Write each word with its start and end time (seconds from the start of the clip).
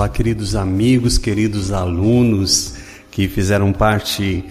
Olá, 0.00 0.08
queridos 0.08 0.56
amigos, 0.56 1.18
queridos 1.18 1.72
alunos 1.72 2.72
que 3.10 3.28
fizeram 3.28 3.70
parte 3.70 4.42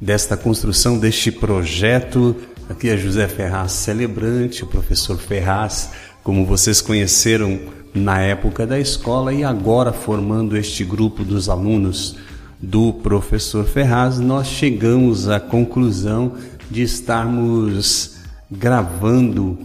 desta 0.00 0.34
construção 0.34 0.96
deste 0.96 1.30
projeto. 1.30 2.34
Aqui 2.70 2.88
é 2.88 2.96
José 2.96 3.28
Ferraz 3.28 3.72
Celebrante, 3.72 4.64
o 4.64 4.66
professor 4.66 5.18
Ferraz, 5.18 5.90
como 6.22 6.46
vocês 6.46 6.80
conheceram 6.80 7.60
na 7.92 8.18
época 8.20 8.66
da 8.66 8.80
escola 8.80 9.34
e 9.34 9.44
agora 9.44 9.92
formando 9.92 10.56
este 10.56 10.82
grupo 10.84 11.22
dos 11.22 11.50
alunos 11.50 12.16
do 12.58 12.90
professor 12.90 13.66
Ferraz, 13.66 14.18
nós 14.18 14.46
chegamos 14.46 15.28
à 15.28 15.38
conclusão 15.38 16.32
de 16.70 16.80
estarmos 16.80 18.20
gravando 18.50 19.58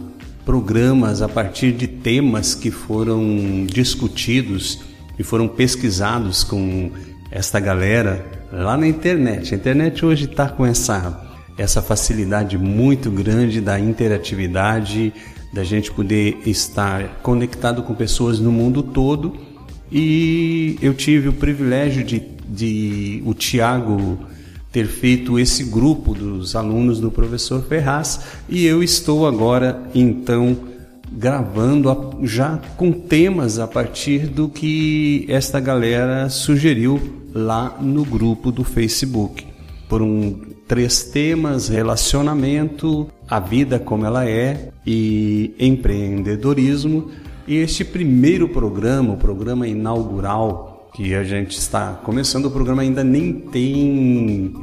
programas 0.44 1.22
a 1.22 1.30
partir 1.30 1.72
de 1.72 1.86
temas 1.86 2.54
que 2.54 2.70
foram 2.70 3.64
discutidos 3.66 4.89
e 5.20 5.22
foram 5.22 5.46
pesquisados 5.46 6.42
com 6.42 6.90
esta 7.30 7.60
galera 7.60 8.24
lá 8.50 8.74
na 8.74 8.88
internet. 8.88 9.52
A 9.52 9.56
internet 9.58 10.02
hoje 10.02 10.24
está 10.24 10.48
com 10.48 10.64
essa, 10.64 11.28
essa 11.58 11.82
facilidade 11.82 12.56
muito 12.56 13.10
grande 13.10 13.60
da 13.60 13.78
interatividade, 13.78 15.12
da 15.52 15.62
gente 15.62 15.92
poder 15.92 16.38
estar 16.46 17.20
conectado 17.22 17.82
com 17.82 17.94
pessoas 17.94 18.40
no 18.40 18.50
mundo 18.50 18.82
todo. 18.82 19.36
E 19.92 20.78
eu 20.80 20.94
tive 20.94 21.28
o 21.28 21.34
privilégio 21.34 22.02
de, 22.02 22.22
de 22.48 23.22
o 23.26 23.34
Tiago 23.34 24.18
ter 24.72 24.86
feito 24.86 25.38
esse 25.38 25.64
grupo 25.64 26.14
dos 26.14 26.56
alunos 26.56 26.98
do 26.98 27.10
professor 27.10 27.62
Ferraz 27.62 28.20
e 28.48 28.64
eu 28.64 28.82
estou 28.82 29.26
agora 29.26 29.82
então 29.94 30.69
gravando 31.10 32.18
já 32.22 32.58
com 32.76 32.92
temas 32.92 33.58
a 33.58 33.66
partir 33.66 34.26
do 34.26 34.48
que 34.48 35.26
esta 35.28 35.58
galera 35.58 36.28
sugeriu 36.28 37.00
lá 37.34 37.76
no 37.80 38.04
grupo 38.04 38.52
do 38.52 38.64
Facebook. 38.64 39.46
Por 39.88 40.02
um 40.02 40.40
três 40.68 41.04
temas: 41.04 41.68
relacionamento, 41.68 43.08
a 43.28 43.40
vida 43.40 43.78
como 43.78 44.06
ela 44.06 44.28
é 44.28 44.70
e 44.86 45.54
empreendedorismo. 45.58 47.10
E 47.46 47.56
este 47.56 47.84
primeiro 47.84 48.48
programa, 48.48 49.14
o 49.14 49.16
programa 49.16 49.66
inaugural 49.66 50.90
que 50.94 51.14
a 51.14 51.24
gente 51.24 51.58
está 51.58 51.94
começando, 52.04 52.46
o 52.46 52.50
programa 52.50 52.82
ainda 52.82 53.02
nem 53.02 53.32
tem 53.32 54.54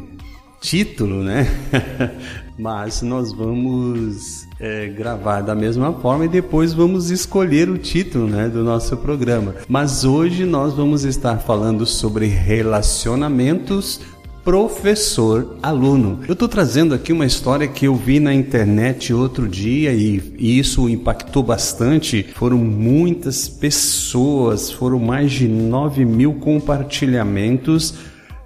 título, 0.62 1.24
né? 1.24 1.48
Mas 2.58 3.02
nós 3.04 3.32
vamos 3.32 4.48
é, 4.60 4.88
gravar 4.88 5.42
da 5.42 5.54
mesma 5.54 5.94
forma 5.94 6.26
e 6.26 6.28
depois 6.28 6.74
vamos 6.74 7.12
escolher 7.12 7.70
o 7.70 7.78
título 7.78 8.28
né, 8.28 8.50
do 8.50 8.64
nosso 8.64 8.98
programa. 8.98 9.54
Mas 9.68 10.04
hoje 10.04 10.44
nós 10.44 10.74
vamos 10.74 11.04
estar 11.04 11.38
falando 11.38 11.86
sobre 11.86 12.26
relacionamentos 12.26 14.02
professor-aluno. 14.48 16.22
Eu 16.26 16.32
estou 16.32 16.48
trazendo 16.48 16.96
aqui 16.96 17.12
uma 17.12 17.26
história 17.26 17.68
que 17.68 17.86
eu 17.86 17.94
vi 17.94 18.18
na 18.18 18.34
internet 18.34 19.14
outro 19.14 19.46
dia 19.46 19.92
e, 19.92 20.24
e, 20.38 20.58
isso 20.58 20.88
impactou 20.88 21.44
bastante. 21.44 22.24
Foram 22.34 22.58
muitas 22.58 23.50
pessoas, 23.50 24.72
foram 24.72 25.00
mais 25.00 25.34
de 25.34 25.50
9 25.50 26.06
mil 26.06 26.36
compartilhamentos, 26.36 27.96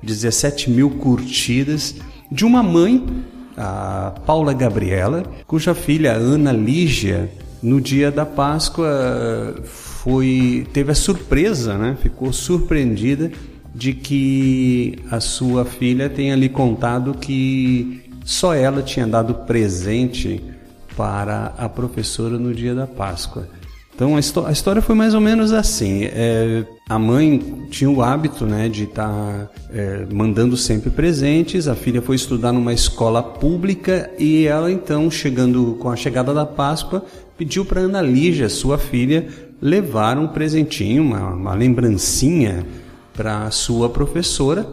17 0.01 0.71
mil 0.71 0.89
curtidas 0.89 1.93
de 2.31 2.45
uma 2.45 2.63
mãe 2.63 3.05
a 3.57 4.13
Paula 4.25 4.53
Gabriela, 4.53 5.23
cuja 5.45 5.73
filha 5.73 6.13
Ana 6.13 6.51
Lígia, 6.51 7.29
no 7.61 7.79
dia 7.79 8.11
da 8.11 8.25
Páscoa, 8.25 9.55
foi 9.63 10.67
teve 10.73 10.91
a 10.91 10.95
surpresa, 10.95 11.77
né? 11.77 11.97
Ficou 12.01 12.33
surpreendida 12.33 13.31
de 13.73 13.93
que 13.93 14.99
a 15.09 15.19
sua 15.19 15.63
filha 15.63 16.09
tenha 16.09 16.35
lhe 16.35 16.49
contado 16.49 17.13
que 17.13 18.01
só 18.25 18.53
ela 18.53 18.81
tinha 18.81 19.07
dado 19.07 19.33
presente 19.33 20.43
para 20.95 21.53
a 21.57 21.69
professora 21.69 22.37
no 22.37 22.53
dia 22.53 22.75
da 22.75 22.87
Páscoa. 22.87 23.47
Então 23.93 24.15
a, 24.15 24.47
a 24.47 24.51
história 24.51 24.81
foi 24.81 24.95
mais 24.95 25.13
ou 25.13 25.21
menos 25.21 25.53
assim. 25.53 26.03
É, 26.05 26.65
a 26.91 26.99
mãe 26.99 27.39
tinha 27.69 27.89
o 27.89 28.01
hábito 28.01 28.45
né, 28.45 28.67
de 28.67 28.83
estar 28.83 29.07
tá, 29.07 29.49
é, 29.73 30.05
mandando 30.11 30.57
sempre 30.57 30.89
presentes. 30.89 31.69
A 31.69 31.73
filha 31.73 32.01
foi 32.01 32.17
estudar 32.17 32.51
numa 32.51 32.73
escola 32.73 33.23
pública 33.23 34.11
e 34.19 34.45
ela 34.45 34.69
então, 34.69 35.09
chegando 35.09 35.77
com 35.79 35.89
a 35.89 35.95
chegada 35.95 36.33
da 36.33 36.45
Páscoa, 36.45 37.05
pediu 37.37 37.63
para 37.63 37.79
Ana 37.79 38.01
Lígia, 38.01 38.49
sua 38.49 38.77
filha, 38.77 39.25
levar 39.61 40.17
um 40.17 40.27
presentinho, 40.27 41.01
uma, 41.01 41.29
uma 41.29 41.53
lembrancinha 41.53 42.65
para 43.13 43.49
sua 43.51 43.89
professora. 43.89 44.67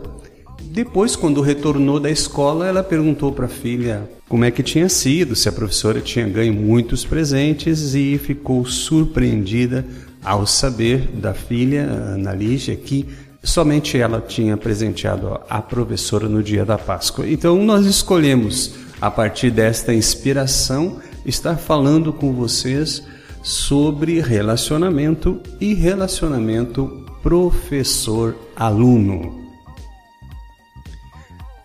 Depois, 0.60 1.14
quando 1.14 1.40
retornou 1.40 2.00
da 2.00 2.10
escola, 2.10 2.66
ela 2.66 2.82
perguntou 2.82 3.30
para 3.30 3.46
a 3.46 3.48
filha 3.48 4.10
como 4.28 4.44
é 4.44 4.50
que 4.50 4.62
tinha 4.64 4.88
sido, 4.88 5.36
se 5.36 5.48
a 5.48 5.52
professora 5.52 6.00
tinha 6.00 6.26
ganho 6.26 6.52
muitos 6.52 7.04
presentes 7.04 7.94
e 7.94 8.18
ficou 8.18 8.66
surpreendida 8.66 9.86
ao 10.28 10.46
saber 10.46 11.08
da 11.14 11.32
filha, 11.32 11.82
Ana 11.82 12.34
Lígia, 12.34 12.76
que 12.76 13.08
somente 13.42 13.96
ela 13.96 14.20
tinha 14.20 14.58
presenteado 14.58 15.40
a 15.48 15.62
professora 15.62 16.28
no 16.28 16.42
dia 16.42 16.66
da 16.66 16.76
Páscoa. 16.76 17.26
Então 17.26 17.64
nós 17.64 17.86
escolhemos, 17.86 18.74
a 19.00 19.10
partir 19.10 19.50
desta 19.50 19.94
inspiração, 19.94 20.98
estar 21.24 21.56
falando 21.56 22.12
com 22.12 22.34
vocês 22.34 23.02
sobre 23.42 24.20
relacionamento 24.20 25.40
e 25.58 25.72
relacionamento 25.72 27.06
professor-aluno. 27.22 29.48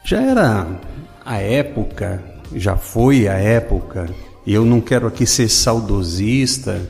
Já 0.06 0.22
era 0.22 0.80
a 1.26 1.38
época 1.38 2.34
já 2.56 2.76
foi 2.76 3.28
a 3.28 3.34
época, 3.34 4.10
e 4.46 4.54
eu 4.54 4.66
não 4.66 4.82
quero 4.82 5.08
aqui 5.08 5.26
ser 5.26 5.50
saudosista, 5.50 6.82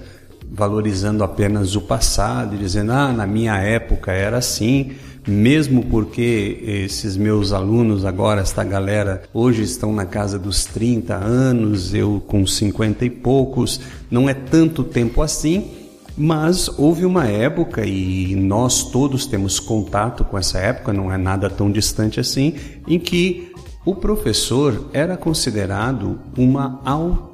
valorizando 0.53 1.23
apenas 1.23 1.75
o 1.75 1.81
passado 1.81 2.55
dizendo, 2.55 2.91
ah, 2.91 3.11
na 3.11 3.25
minha 3.25 3.57
época 3.57 4.11
era 4.11 4.37
assim, 4.37 4.91
mesmo 5.27 5.85
porque 5.85 6.59
esses 6.63 7.17
meus 7.17 7.51
alunos 7.51 8.05
agora, 8.05 8.41
esta 8.41 8.63
galera, 8.63 9.23
hoje 9.33 9.63
estão 9.63 9.91
na 9.91 10.05
casa 10.05 10.37
dos 10.37 10.63
30 10.65 11.15
anos, 11.15 11.93
eu 11.95 12.21
com 12.27 12.45
50 12.45 13.03
e 13.03 13.09
poucos, 13.09 13.79
não 14.11 14.29
é 14.29 14.33
tanto 14.35 14.83
tempo 14.83 15.23
assim, 15.23 15.71
mas 16.15 16.69
houve 16.77 17.03
uma 17.03 17.25
época, 17.25 17.83
e 17.83 18.35
nós 18.35 18.91
todos 18.91 19.25
temos 19.25 19.59
contato 19.59 20.23
com 20.23 20.37
essa 20.37 20.59
época, 20.59 20.93
não 20.93 21.11
é 21.11 21.17
nada 21.17 21.49
tão 21.49 21.71
distante 21.71 22.19
assim, 22.19 22.53
em 22.87 22.99
que 22.99 23.51
o 23.83 23.95
professor 23.95 24.89
era 24.93 25.17
considerado 25.17 26.19
uma 26.37 26.79
autoridade. 26.85 27.32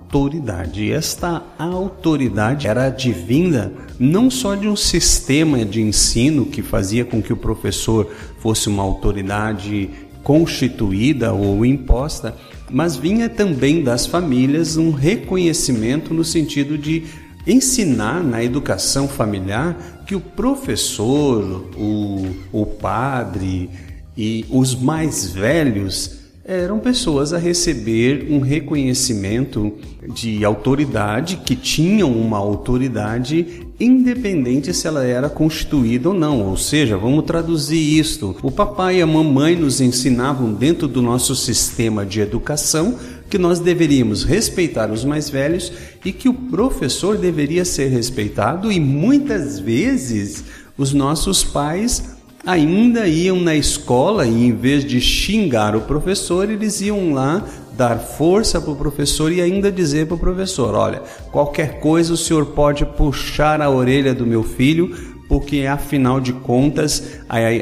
E 0.82 0.92
esta 0.92 1.44
autoridade 1.58 2.68
era 2.68 2.88
advinda 2.88 3.72
não 4.00 4.30
só 4.32 4.56
de 4.56 4.68
um 4.68 4.76
sistema 4.76 5.64
de 5.64 5.82
ensino 5.82 6.46
que 6.46 6.64
fazia 6.64 7.06
com 7.06 7.22
que 7.22 7.32
o 7.32 7.38
professor 7.38 8.10
fosse 8.40 8.70
uma 8.70 8.82
autoridade 8.82 9.90
constituída 10.24 11.32
ou 11.32 11.66
imposta, 11.66 12.36
mas 12.72 12.96
vinha 12.96 13.30
também 13.30 13.84
das 13.84 14.06
famílias 14.06 14.78
um 14.78 14.92
reconhecimento 14.92 16.14
no 16.14 16.24
sentido 16.24 16.78
de 16.78 17.04
ensinar 17.46 18.24
na 18.24 18.44
educação 18.44 19.08
familiar 19.08 20.04
que 20.06 20.16
o 20.16 20.20
professor, 20.20 21.70
o, 21.78 22.26
o 22.52 22.66
padre 22.66 23.70
e 24.18 24.46
os 24.50 24.76
mais 24.76 25.32
velhos 25.32 26.19
eram 26.50 26.80
pessoas 26.80 27.32
a 27.32 27.38
receber 27.38 28.26
um 28.28 28.40
reconhecimento 28.40 29.72
de 30.16 30.44
autoridade, 30.44 31.42
que 31.46 31.56
tinham 31.56 32.12
uma 32.12 32.40
autoridade 32.40 33.68
independente 33.80 34.74
se 34.74 34.88
ela 34.88 35.06
era 35.06 35.30
constituída 35.30 36.10
ou 36.10 36.16
não. 36.16 36.42
Ou 36.42 36.58
seja, 36.58 36.98
vamos 36.98 37.26
traduzir 37.26 38.00
isto: 38.00 38.36
o 38.42 38.50
papai 38.50 38.98
e 38.98 39.02
a 39.04 39.06
mamãe 39.06 39.56
nos 39.56 39.80
ensinavam 39.80 40.52
dentro 40.52 40.88
do 40.88 41.04
nosso 41.04 41.36
sistema 41.36 42.04
de 42.04 42.20
educação 42.20 42.96
que 43.30 43.38
nós 43.38 43.60
deveríamos 43.60 44.24
respeitar 44.24 44.92
os 44.92 45.06
mais 45.06 45.30
velhos 45.30 45.72
e 46.04 46.12
que 46.12 46.28
o 46.28 46.34
professor 46.34 47.16
deveria 47.16 47.64
ser 47.64 47.90
respeitado 47.90 48.72
e 48.72 48.80
muitas 48.80 49.60
vezes 49.60 50.44
os 50.76 50.94
nossos 50.96 51.44
pais 51.44 52.18
ainda 52.50 53.08
iam 53.08 53.40
na 53.40 53.56
escola 53.56 54.26
e 54.26 54.46
em 54.46 54.52
vez 54.52 54.84
de 54.84 55.00
xingar 55.00 55.76
o 55.76 55.82
professor, 55.82 56.50
eles 56.50 56.82
iam 56.82 57.14
lá 57.14 57.46
dar 57.78 58.00
força 58.00 58.60
para 58.60 58.72
o 58.72 58.76
professor 58.76 59.32
e 59.32 59.40
ainda 59.40 59.72
dizer 59.72 60.08
para 60.08 60.16
o 60.16 60.20
professor: 60.20 60.74
olha, 60.74 61.04
qualquer 61.32 61.80
coisa 61.80 62.14
o 62.14 62.18
senhor 62.18 62.48
pode 62.48 62.86
puxar 62.86 63.62
a 63.62 63.70
orelha 63.70 64.16
do 64.16 64.26
meu 64.26 64.44
filho, 64.44 64.96
porque 65.28 65.68
afinal 65.68 66.20
de 66.20 66.34
contas, 66.34 67.20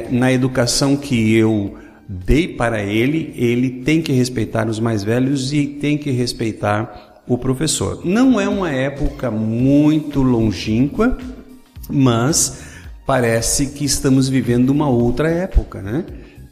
na 0.10 0.32
educação 0.32 0.96
que 0.96 1.36
eu 1.36 1.76
dei 2.08 2.48
para 2.48 2.82
ele, 2.82 3.34
ele 3.36 3.70
tem 3.70 4.02
que 4.02 4.14
respeitar 4.14 4.70
os 4.70 4.80
mais 4.80 5.04
velhos 5.04 5.52
e 5.52 5.68
tem 5.68 5.98
que 5.98 6.12
respeitar 6.12 7.22
o 7.28 7.38
professor. 7.38 8.00
Não 8.06 8.40
é 8.40 8.48
uma 8.48 8.72
época 8.72 9.30
muito 9.30 10.22
longínqua, 10.22 11.18
mas 11.90 12.77
parece 13.08 13.68
que 13.68 13.86
estamos 13.86 14.28
vivendo 14.28 14.70
uma 14.70 14.90
outra 14.90 15.30
época, 15.30 15.82
né? 15.82 16.04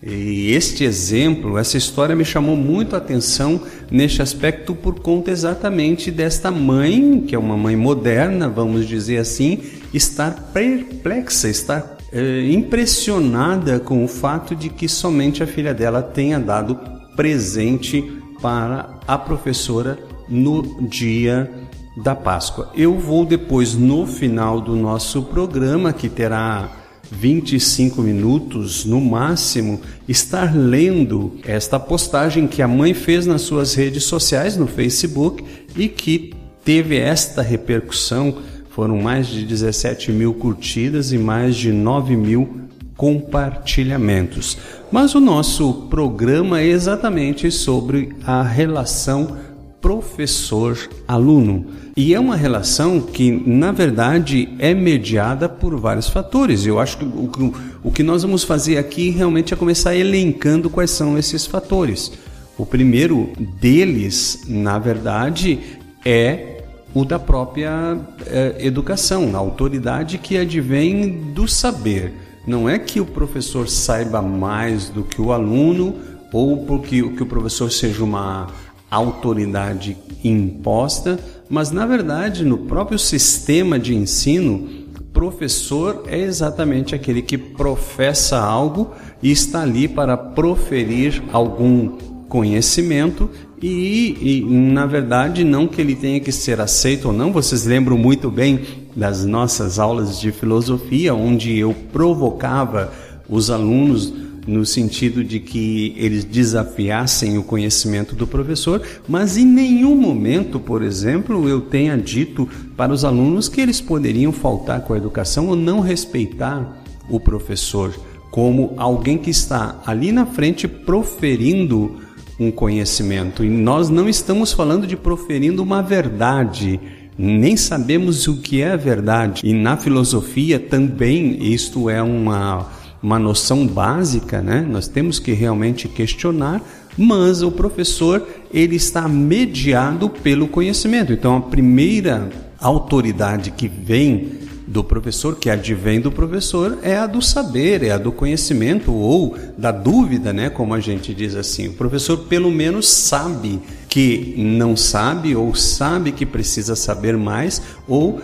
E 0.02 0.52
este 0.54 0.84
exemplo, 0.84 1.58
essa 1.58 1.78
história 1.78 2.16
me 2.16 2.24
chamou 2.24 2.56
muito 2.56 2.96
a 2.96 3.00
atenção 3.00 3.60
neste 3.92 4.22
aspecto 4.22 4.74
por 4.74 5.00
conta 5.00 5.32
exatamente 5.32 6.12
desta 6.12 6.52
mãe, 6.52 7.24
que 7.28 7.36
é 7.36 7.40
uma 7.40 7.58
mãe 7.58 7.76
moderna, 7.76 8.48
vamos 8.48 8.88
dizer 8.88 9.18
assim, 9.18 9.60
estar 9.94 10.52
perplexa, 10.54 11.50
estar 11.50 11.98
é, 12.14 12.50
impressionada 12.50 13.80
com 13.80 14.06
o 14.06 14.08
fato 14.08 14.56
de 14.56 14.70
que 14.70 14.88
somente 14.88 15.44
a 15.44 15.48
filha 15.48 15.74
dela 15.74 16.02
tenha 16.02 16.40
dado 16.40 16.80
presente 17.16 18.02
para 18.42 19.00
a 19.08 19.18
professora 19.18 19.98
no 20.30 20.88
dia 20.88 21.50
da 21.96 22.16
Páscoa. 22.16 22.72
Eu 22.76 22.98
vou 23.00 23.26
depois, 23.26 23.74
no 23.74 24.06
final 24.06 24.60
do 24.60 24.76
nosso 24.76 25.24
programa, 25.24 25.94
que 25.94 26.10
terá 26.10 26.70
25 27.12 28.02
minutos 28.02 28.86
no 28.86 29.00
máximo, 29.00 29.80
estar 30.08 30.56
lendo 30.56 31.38
esta 31.46 31.80
postagem 31.80 32.48
que 32.48 32.62
a 32.62 32.68
mãe 32.68 32.94
fez 32.94 33.26
nas 33.26 33.42
suas 33.42 33.76
redes 33.76 34.04
sociais, 34.04 34.58
no 34.58 34.68
Facebook, 34.68 35.44
e 35.76 35.88
que 35.88 36.34
teve 36.64 36.98
esta 36.98 37.42
repercussão. 37.42 38.38
Foram 38.70 38.98
mais 38.98 39.28
de 39.28 39.46
17 39.46 40.12
mil 40.12 40.34
curtidas 40.34 41.14
e 41.14 41.18
mais 41.18 41.56
de 41.56 41.72
9 41.72 42.16
mil 42.16 42.66
compartilhamentos. 42.98 44.58
Mas 44.92 45.16
o 45.16 45.20
nosso 45.20 45.88
programa 45.90 46.60
é 46.60 46.68
exatamente 46.68 47.52
sobre 47.52 48.16
a 48.26 48.42
relação 48.42 49.38
professor-aluno. 49.86 51.68
E 51.96 52.16
é 52.16 52.20
uma 52.20 52.36
relação 52.36 53.00
que, 53.00 53.30
na 53.32 53.72
verdade, 53.72 54.50
é 54.58 54.74
mediada 54.74 55.48
por 55.48 55.80
vários 55.80 56.10
fatores. 56.10 56.66
Eu 56.66 56.80
acho 56.80 56.98
que 56.98 57.06
o, 57.06 57.54
o 57.84 57.92
que 57.92 58.02
nós 58.02 58.24
vamos 58.24 58.44
fazer 58.44 58.80
aqui 58.80 59.12
realmente 59.12 59.54
é 59.54 59.58
começar 59.58 59.96
elencando 59.96 60.72
quais 60.72 60.90
são 60.90 61.20
esses 61.20 61.46
fatores. 61.46 62.12
O 62.58 62.66
primeiro 62.66 63.30
deles, 63.38 64.46
na 64.48 64.80
verdade, 64.80 65.60
é 66.04 66.64
o 66.92 67.06
da 67.06 67.20
própria 67.20 67.96
é, 68.26 68.56
educação, 68.66 69.36
a 69.36 69.38
autoridade 69.38 70.18
que 70.18 70.36
advém 70.36 71.32
do 71.32 71.48
saber. 71.48 72.12
Não 72.48 72.68
é 72.68 72.80
que 72.80 73.00
o 73.00 73.06
professor 73.06 73.70
saiba 73.70 74.20
mais 74.20 74.90
do 74.90 75.04
que 75.04 75.22
o 75.22 75.32
aluno 75.32 75.94
ou 76.34 76.66
porque 76.66 77.02
que 77.12 77.22
o 77.22 77.26
professor 77.28 77.72
seja 77.72 78.04
uma 78.04 78.48
autoridade 78.90 79.98
imposta, 80.24 81.20
mas 81.50 81.72
na 81.72 81.86
verdade 81.86 82.44
no 82.44 82.60
próprio 82.60 82.98
sistema 82.98 83.78
de 83.78 83.96
ensino, 83.96 84.86
professor 85.16 86.04
é 86.08 86.20
exatamente 86.20 86.94
aquele 86.94 87.22
que 87.22 87.38
professa 87.38 88.38
algo 88.38 88.92
e 89.24 89.32
está 89.32 89.62
ali 89.62 89.88
para 89.88 90.18
proferir 90.18 91.24
algum 91.32 91.98
conhecimento 92.28 93.30
e, 93.62 94.18
e, 94.22 94.46
na 94.46 94.86
verdade 94.86 95.46
não 95.46 95.68
que 95.68 95.80
ele 95.80 95.96
tenha 95.96 96.20
que 96.20 96.34
ser 96.34 96.60
aceito 96.60 97.08
ou 97.08 97.14
não. 97.14 97.32
Vocês 97.32 97.66
lembram 97.66 97.98
muito 97.98 98.30
bem 98.30 98.60
das 98.94 99.24
nossas 99.24 99.80
aulas 99.80 100.20
de 100.20 100.34
filosofia, 100.34 101.16
onde 101.16 101.58
eu 101.58 101.74
provocava 101.94 102.92
os 103.30 103.50
alunos 103.50 104.14
no 104.48 104.66
sentido 104.66 105.24
de 105.24 105.40
que 105.40 105.94
eles 105.98 106.24
desafiassem 106.24 107.38
o 107.38 107.44
conhecimento 107.44 108.16
do 108.16 108.28
professor, 108.28 108.82
mas 109.08 109.38
em 109.38 109.46
nenhum 109.46 109.96
momento, 109.96 110.60
por 110.60 110.82
exemplo, 110.82 111.50
eu 111.50 111.62
tenha 111.62 111.98
dito 111.98 112.48
para 112.78 112.94
os 112.94 113.04
alunos 113.04 113.50
que 113.50 113.60
eles 113.60 113.82
poderiam 113.82 114.32
faltar 114.32 114.82
com 114.82 114.94
a 114.94 114.98
educação 114.98 115.48
ou 115.48 115.56
não 115.56 115.80
respeitar 115.80 116.84
o 117.10 117.20
professor 117.20 117.94
como 118.32 118.74
alguém 118.76 119.18
que 119.18 119.30
está 119.30 119.82
ali 119.86 120.12
na 120.12 120.26
frente 120.26 120.68
proferindo 120.68 121.96
um 122.40 122.52
conhecimento. 122.52 123.46
E 123.46 123.50
nós 123.50 123.90
não 123.90 124.10
estamos 124.10 124.52
falando 124.52 124.86
de 124.86 124.98
proferindo 124.98 125.64
uma 125.64 125.82
verdade, 125.82 126.80
nem 127.18 127.56
sabemos 127.56 128.28
o 128.28 128.42
que 128.42 128.62
é 128.62 128.74
a 128.74 128.76
verdade. 128.76 129.42
E 129.46 129.54
na 129.54 129.78
filosofia 129.78 130.60
também 130.60 131.54
isto 131.54 131.90
é 131.90 132.04
uma 132.04 132.70
uma 133.06 133.20
noção 133.20 133.68
básica, 133.68 134.42
né? 134.42 134.66
Nós 134.68 134.88
temos 134.88 135.20
que 135.20 135.32
realmente 135.32 135.88
questionar, 135.88 136.60
mas 136.98 137.44
o 137.44 137.52
professor 137.52 138.28
ele 138.52 138.78
está 138.78 139.08
mediado 139.08 140.10
pelo 140.10 140.48
conhecimento. 140.48 141.14
Então 141.14 141.38
a 141.38 141.42
primeira 141.42 142.28
autoridade 142.60 143.52
que 143.52 143.68
vem 143.68 144.40
do 144.66 144.84
professor, 144.84 145.36
que 145.36 145.52
advém 145.52 146.02
do 146.02 146.12
professor, 146.12 146.80
é 146.82 146.98
a 146.98 147.06
do 147.06 147.22
saber, 147.22 147.84
é 147.84 147.92
a 147.92 148.00
do 148.00 148.12
conhecimento 148.12 148.92
ou 148.92 149.38
da 149.56 149.72
dúvida, 149.72 150.34
né? 150.34 150.50
Como 150.50 150.74
a 150.74 150.80
gente 150.80 151.14
diz 151.14 151.36
assim. 151.36 151.68
O 151.68 151.74
professor 151.74 152.18
pelo 152.18 152.50
menos 152.50 152.90
sabe 152.90 153.62
que 153.88 154.34
não 154.36 154.76
sabe 154.76 155.36
ou 155.36 155.54
sabe 155.54 156.12
que 156.12 156.26
precisa 156.26 156.76
saber 156.76 157.16
mais 157.16 157.62
ou 157.88 158.20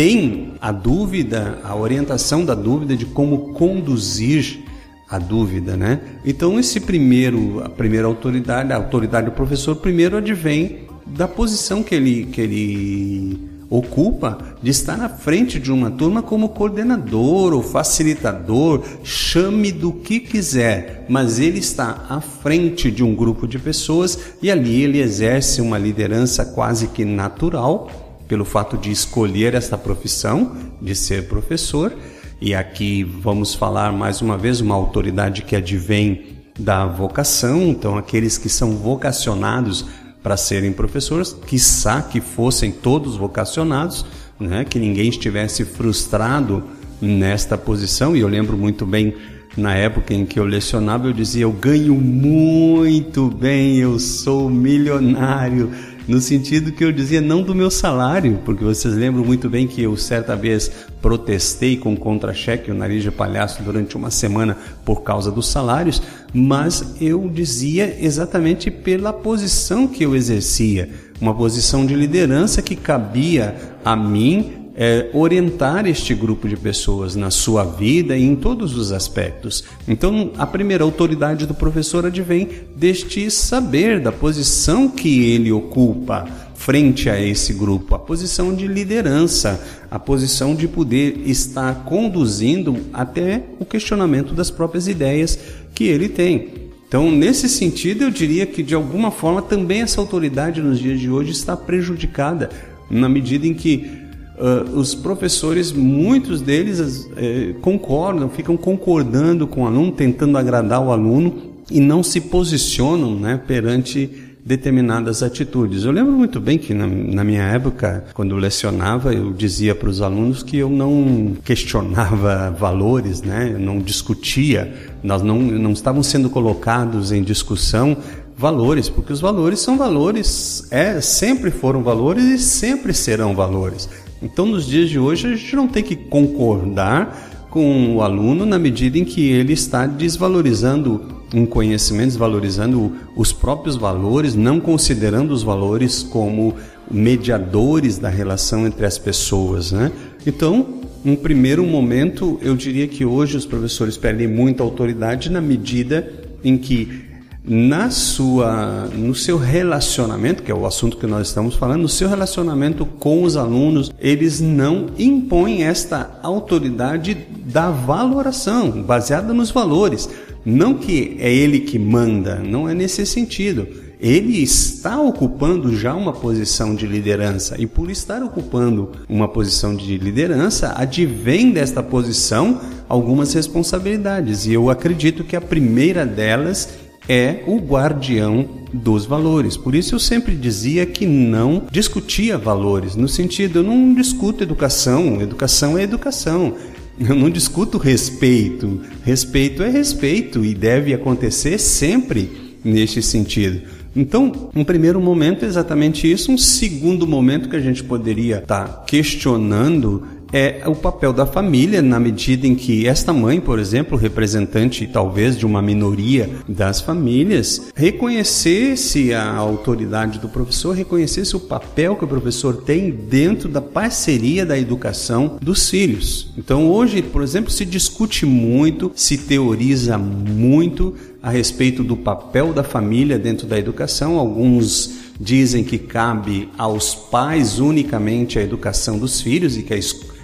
tem 0.00 0.54
a 0.62 0.72
dúvida, 0.72 1.58
a 1.62 1.76
orientação 1.76 2.42
da 2.42 2.54
dúvida 2.54 2.96
de 2.96 3.04
como 3.04 3.52
conduzir 3.52 4.60
a 5.06 5.18
dúvida, 5.18 5.76
né? 5.76 6.00
Então 6.24 6.58
esse 6.58 6.80
primeiro, 6.80 7.62
a 7.62 7.68
primeira 7.68 8.06
autoridade, 8.06 8.72
a 8.72 8.76
autoridade 8.76 9.26
do 9.26 9.32
professor 9.32 9.76
primeiro 9.76 10.16
advém 10.16 10.88
da 11.04 11.28
posição 11.28 11.82
que 11.82 11.94
ele 11.94 12.24
que 12.32 12.40
ele 12.40 13.50
ocupa 13.68 14.38
de 14.62 14.70
estar 14.70 14.96
na 14.96 15.10
frente 15.10 15.60
de 15.60 15.70
uma 15.70 15.90
turma 15.90 16.22
como 16.22 16.48
coordenador 16.48 17.52
ou 17.52 17.62
facilitador, 17.62 18.82
chame 19.04 19.70
do 19.70 19.92
que 19.92 20.18
quiser, 20.18 21.04
mas 21.10 21.38
ele 21.38 21.58
está 21.58 22.06
à 22.08 22.22
frente 22.22 22.90
de 22.90 23.04
um 23.04 23.14
grupo 23.14 23.46
de 23.46 23.58
pessoas 23.58 24.18
e 24.40 24.50
ali 24.50 24.82
ele 24.82 24.98
exerce 24.98 25.60
uma 25.60 25.76
liderança 25.76 26.42
quase 26.42 26.86
que 26.86 27.04
natural 27.04 27.99
pelo 28.30 28.44
fato 28.44 28.78
de 28.78 28.92
escolher 28.92 29.54
esta 29.54 29.76
profissão, 29.76 30.54
de 30.80 30.94
ser 30.94 31.26
professor. 31.26 31.92
E 32.40 32.54
aqui 32.54 33.02
vamos 33.02 33.56
falar 33.56 33.92
mais 33.92 34.22
uma 34.22 34.38
vez 34.38 34.60
uma 34.60 34.76
autoridade 34.76 35.42
que 35.42 35.56
advém 35.56 36.36
da 36.56 36.86
vocação, 36.86 37.60
então 37.60 37.98
aqueles 37.98 38.38
que 38.38 38.48
são 38.48 38.76
vocacionados 38.76 39.84
para 40.22 40.36
serem 40.36 40.72
professores, 40.72 41.32
quiçá 41.44 42.02
que 42.02 42.20
fossem 42.20 42.70
todos 42.70 43.16
vocacionados, 43.16 44.06
né, 44.38 44.64
que 44.64 44.78
ninguém 44.78 45.08
estivesse 45.08 45.64
frustrado 45.64 46.62
nesta 47.00 47.58
posição. 47.58 48.14
E 48.14 48.20
eu 48.20 48.28
lembro 48.28 48.56
muito 48.56 48.86
bem 48.86 49.12
na 49.56 49.74
época 49.74 50.14
em 50.14 50.24
que 50.24 50.38
eu 50.38 50.44
lecionava, 50.44 51.08
eu 51.08 51.12
dizia: 51.12 51.42
Eu 51.42 51.52
ganho 51.52 51.96
muito 51.96 53.28
bem, 53.28 53.78
eu 53.78 53.98
sou 53.98 54.48
milionário 54.48 55.72
no 56.06 56.20
sentido 56.20 56.72
que 56.72 56.84
eu 56.84 56.92
dizia 56.92 57.20
não 57.20 57.42
do 57.42 57.54
meu 57.54 57.70
salário, 57.70 58.40
porque 58.44 58.64
vocês 58.64 58.94
lembram 58.94 59.24
muito 59.24 59.48
bem 59.48 59.66
que 59.66 59.82
eu 59.82 59.96
certa 59.96 60.34
vez 60.36 60.70
protestei 61.00 61.76
com 61.76 61.96
contra-cheque 61.96 62.70
o 62.70 62.74
nariz 62.74 63.02
de 63.02 63.10
palhaço 63.10 63.62
durante 63.62 63.96
uma 63.96 64.10
semana 64.10 64.56
por 64.84 65.02
causa 65.02 65.30
dos 65.30 65.48
salários, 65.48 66.02
mas 66.32 66.94
eu 67.00 67.28
dizia 67.28 67.96
exatamente 68.00 68.70
pela 68.70 69.12
posição 69.12 69.86
que 69.86 70.04
eu 70.04 70.14
exercia, 70.14 70.90
uma 71.20 71.34
posição 71.34 71.86
de 71.86 71.94
liderança 71.94 72.62
que 72.62 72.76
cabia 72.76 73.54
a 73.84 73.96
mim 73.96 74.59
é, 74.82 75.10
orientar 75.12 75.86
este 75.86 76.14
grupo 76.14 76.48
de 76.48 76.56
pessoas 76.56 77.14
na 77.14 77.30
sua 77.30 77.64
vida 77.64 78.16
e 78.16 78.24
em 78.24 78.34
todos 78.34 78.74
os 78.74 78.92
aspectos. 78.92 79.62
Então, 79.86 80.32
a 80.38 80.46
primeira 80.46 80.82
autoridade 80.82 81.44
do 81.44 81.52
professor 81.52 82.06
advém 82.06 82.48
deste 82.74 83.30
saber, 83.30 84.00
da 84.00 84.10
posição 84.10 84.88
que 84.88 85.32
ele 85.32 85.52
ocupa 85.52 86.26
frente 86.54 87.10
a 87.10 87.20
esse 87.20 87.52
grupo, 87.52 87.94
a 87.94 87.98
posição 87.98 88.54
de 88.54 88.66
liderança, 88.66 89.62
a 89.90 89.98
posição 89.98 90.54
de 90.54 90.66
poder 90.66 91.24
estar 91.26 91.84
conduzindo 91.84 92.74
até 92.90 93.42
o 93.58 93.66
questionamento 93.66 94.32
das 94.32 94.50
próprias 94.50 94.88
ideias 94.88 95.38
que 95.74 95.84
ele 95.84 96.08
tem. 96.08 96.70
Então, 96.88 97.10
nesse 97.10 97.50
sentido, 97.50 98.04
eu 98.04 98.10
diria 98.10 98.46
que 98.46 98.62
de 98.62 98.74
alguma 98.74 99.10
forma 99.10 99.42
também 99.42 99.82
essa 99.82 100.00
autoridade 100.00 100.62
nos 100.62 100.78
dias 100.78 100.98
de 100.98 101.10
hoje 101.10 101.32
está 101.32 101.54
prejudicada, 101.54 102.48
na 102.90 103.08
medida 103.08 103.46
em 103.46 103.54
que 103.54 103.99
Uh, 104.40 104.78
os 104.78 104.94
professores, 104.94 105.70
muitos 105.70 106.40
deles 106.40 106.80
uh, 106.80 107.60
concordam, 107.60 108.30
ficam 108.30 108.56
concordando 108.56 109.46
com 109.46 109.64
o 109.64 109.66
aluno, 109.66 109.92
tentando 109.92 110.38
agradar 110.38 110.82
o 110.82 110.90
aluno 110.90 111.50
e 111.70 111.78
não 111.78 112.02
se 112.02 112.22
posicionam 112.22 113.14
né, 113.14 113.38
perante 113.46 114.08
determinadas 114.42 115.22
atitudes. 115.22 115.84
Eu 115.84 115.92
lembro 115.92 116.12
muito 116.12 116.40
bem 116.40 116.56
que 116.56 116.72
na, 116.72 116.86
na 116.86 117.22
minha 117.22 117.42
época, 117.42 118.06
quando 118.14 118.34
eu 118.34 118.38
lecionava, 118.38 119.12
eu 119.12 119.30
dizia 119.30 119.74
para 119.74 119.90
os 119.90 120.00
alunos 120.00 120.42
que 120.42 120.56
eu 120.56 120.70
não 120.70 121.36
questionava 121.44 122.50
valores, 122.58 123.20
né, 123.20 123.50
eu 123.52 123.58
não 123.58 123.78
discutia, 123.78 124.72
nós 125.02 125.22
não, 125.22 125.38
não 125.38 125.72
estavam 125.72 126.02
sendo 126.02 126.30
colocados 126.30 127.12
em 127.12 127.22
discussão 127.22 127.94
valores, 128.36 128.88
porque 128.88 129.12
os 129.12 129.20
valores 129.20 129.60
são 129.60 129.76
valores, 129.76 130.66
é, 130.70 130.98
sempre 131.02 131.50
foram 131.50 131.82
valores 131.82 132.24
e 132.24 132.38
sempre 132.38 132.94
serão 132.94 133.34
valores. 133.34 133.86
Então, 134.22 134.46
nos 134.46 134.66
dias 134.66 134.90
de 134.90 134.98
hoje, 134.98 135.26
a 135.26 135.36
gente 135.36 135.56
não 135.56 135.66
tem 135.66 135.82
que 135.82 135.96
concordar 135.96 137.46
com 137.50 137.96
o 137.96 138.02
aluno 138.02 138.46
na 138.46 138.58
medida 138.58 138.98
em 138.98 139.04
que 139.04 139.28
ele 139.30 139.52
está 139.52 139.86
desvalorizando 139.86 141.20
um 141.34 141.46
conhecimento, 141.46 142.08
desvalorizando 142.08 142.92
os 143.16 143.32
próprios 143.32 143.76
valores, 143.76 144.34
não 144.34 144.60
considerando 144.60 145.32
os 145.32 145.42
valores 145.42 146.02
como 146.02 146.54
mediadores 146.90 147.98
da 147.98 148.08
relação 148.08 148.66
entre 148.66 148.84
as 148.84 148.98
pessoas, 148.98 149.72
né? 149.72 149.90
Então, 150.26 150.80
um 151.04 151.16
primeiro 151.16 151.64
momento, 151.64 152.38
eu 152.42 152.54
diria 152.54 152.86
que 152.86 153.04
hoje 153.04 153.36
os 153.36 153.46
professores 153.46 153.96
perdem 153.96 154.26
muita 154.26 154.62
autoridade 154.62 155.30
na 155.30 155.40
medida 155.40 156.12
em 156.44 156.58
que 156.58 157.09
na 157.44 157.90
sua, 157.90 158.86
no 158.94 159.14
seu 159.14 159.38
relacionamento, 159.38 160.42
que 160.42 160.50
é 160.50 160.54
o 160.54 160.66
assunto 160.66 160.96
que 160.96 161.06
nós 161.06 161.28
estamos 161.28 161.54
falando, 161.54 161.82
no 161.82 161.88
seu 161.88 162.08
relacionamento 162.08 162.84
com 162.84 163.22
os 163.22 163.36
alunos, 163.36 163.90
eles 163.98 164.40
não 164.40 164.86
impõem 164.98 165.64
esta 165.64 166.18
autoridade 166.22 167.14
da 167.46 167.70
valoração, 167.70 168.82
baseada 168.82 169.32
nos 169.32 169.50
valores. 169.50 170.08
Não 170.44 170.74
que 170.74 171.16
é 171.18 171.32
ele 171.32 171.60
que 171.60 171.78
manda, 171.78 172.36
não 172.36 172.68
é 172.68 172.74
nesse 172.74 173.04
sentido. 173.04 173.66
Ele 174.00 174.42
está 174.42 174.98
ocupando 174.98 175.76
já 175.76 175.94
uma 175.94 176.12
posição 176.14 176.74
de 176.74 176.86
liderança 176.86 177.56
e 177.58 177.66
por 177.66 177.90
estar 177.90 178.22
ocupando 178.22 178.92
uma 179.06 179.28
posição 179.28 179.76
de 179.76 179.98
liderança, 179.98 180.72
advém 180.74 181.50
desta 181.50 181.82
posição 181.82 182.58
algumas 182.88 183.34
responsabilidades. 183.34 184.46
E 184.46 184.54
eu 184.54 184.70
acredito 184.70 185.22
que 185.22 185.36
a 185.36 185.40
primeira 185.40 186.06
delas 186.06 186.70
é 187.10 187.42
o 187.44 187.56
guardião 187.56 188.48
dos 188.72 189.04
valores. 189.04 189.56
Por 189.56 189.74
isso 189.74 189.96
eu 189.96 189.98
sempre 189.98 190.36
dizia 190.36 190.86
que 190.86 191.04
não 191.04 191.64
discutia 191.68 192.38
valores, 192.38 192.94
no 192.94 193.08
sentido, 193.08 193.58
eu 193.58 193.62
não 193.64 193.92
discuto 193.92 194.44
educação, 194.44 195.20
educação 195.20 195.76
é 195.76 195.82
educação. 195.82 196.54
Eu 197.00 197.16
não 197.16 197.28
discuto 197.28 197.78
respeito. 197.78 198.80
Respeito 199.02 199.62
é 199.64 199.70
respeito 199.70 200.44
e 200.44 200.54
deve 200.54 200.94
acontecer 200.94 201.58
sempre 201.58 202.30
neste 202.62 203.02
sentido. 203.02 203.62
Então, 203.96 204.50
um 204.54 204.62
primeiro 204.62 205.00
momento 205.00 205.44
é 205.44 205.48
exatamente 205.48 206.10
isso. 206.10 206.30
Um 206.30 206.38
segundo 206.38 207.08
momento 207.08 207.48
que 207.48 207.56
a 207.56 207.60
gente 207.60 207.82
poderia 207.82 208.38
estar 208.38 208.68
tá 208.68 208.84
questionando 208.86 210.06
é 210.32 210.62
o 210.66 210.74
papel 210.74 211.12
da 211.12 211.26
família 211.26 211.82
na 211.82 211.98
medida 211.98 212.46
em 212.46 212.54
que 212.54 212.86
esta 212.86 213.12
mãe, 213.12 213.40
por 213.40 213.58
exemplo, 213.58 213.96
representante 213.96 214.86
talvez 214.86 215.36
de 215.36 215.44
uma 215.44 215.60
minoria 215.60 216.30
das 216.48 216.80
famílias, 216.80 217.70
reconhecesse 217.74 219.12
a 219.12 219.34
autoridade 219.34 220.18
do 220.18 220.28
professor, 220.28 220.74
reconhecesse 220.74 221.36
o 221.36 221.40
papel 221.40 221.96
que 221.96 222.04
o 222.04 222.08
professor 222.08 222.62
tem 222.62 222.90
dentro 222.90 223.48
da 223.48 223.60
parceria 223.60 224.46
da 224.46 224.58
educação 224.58 225.38
dos 225.40 225.68
filhos. 225.68 226.32
Então, 226.36 226.70
hoje, 226.70 227.02
por 227.02 227.22
exemplo, 227.22 227.50
se 227.50 227.64
discute 227.64 228.24
muito, 228.24 228.92
se 228.94 229.18
teoriza 229.18 229.98
muito 229.98 230.94
a 231.22 231.30
respeito 231.30 231.82
do 231.84 231.96
papel 231.96 232.52
da 232.52 232.62
família 232.62 233.18
dentro 233.18 233.46
da 233.46 233.58
educação. 233.58 234.18
Alguns 234.18 235.10
dizem 235.20 235.62
que 235.62 235.76
cabe 235.76 236.48
aos 236.56 236.94
pais 236.94 237.58
unicamente 237.58 238.38
a 238.38 238.42
educação 238.42 238.98
dos 238.98 239.20
filhos 239.20 239.56
e 239.56 239.62
que 239.62 239.74
a 239.74 239.76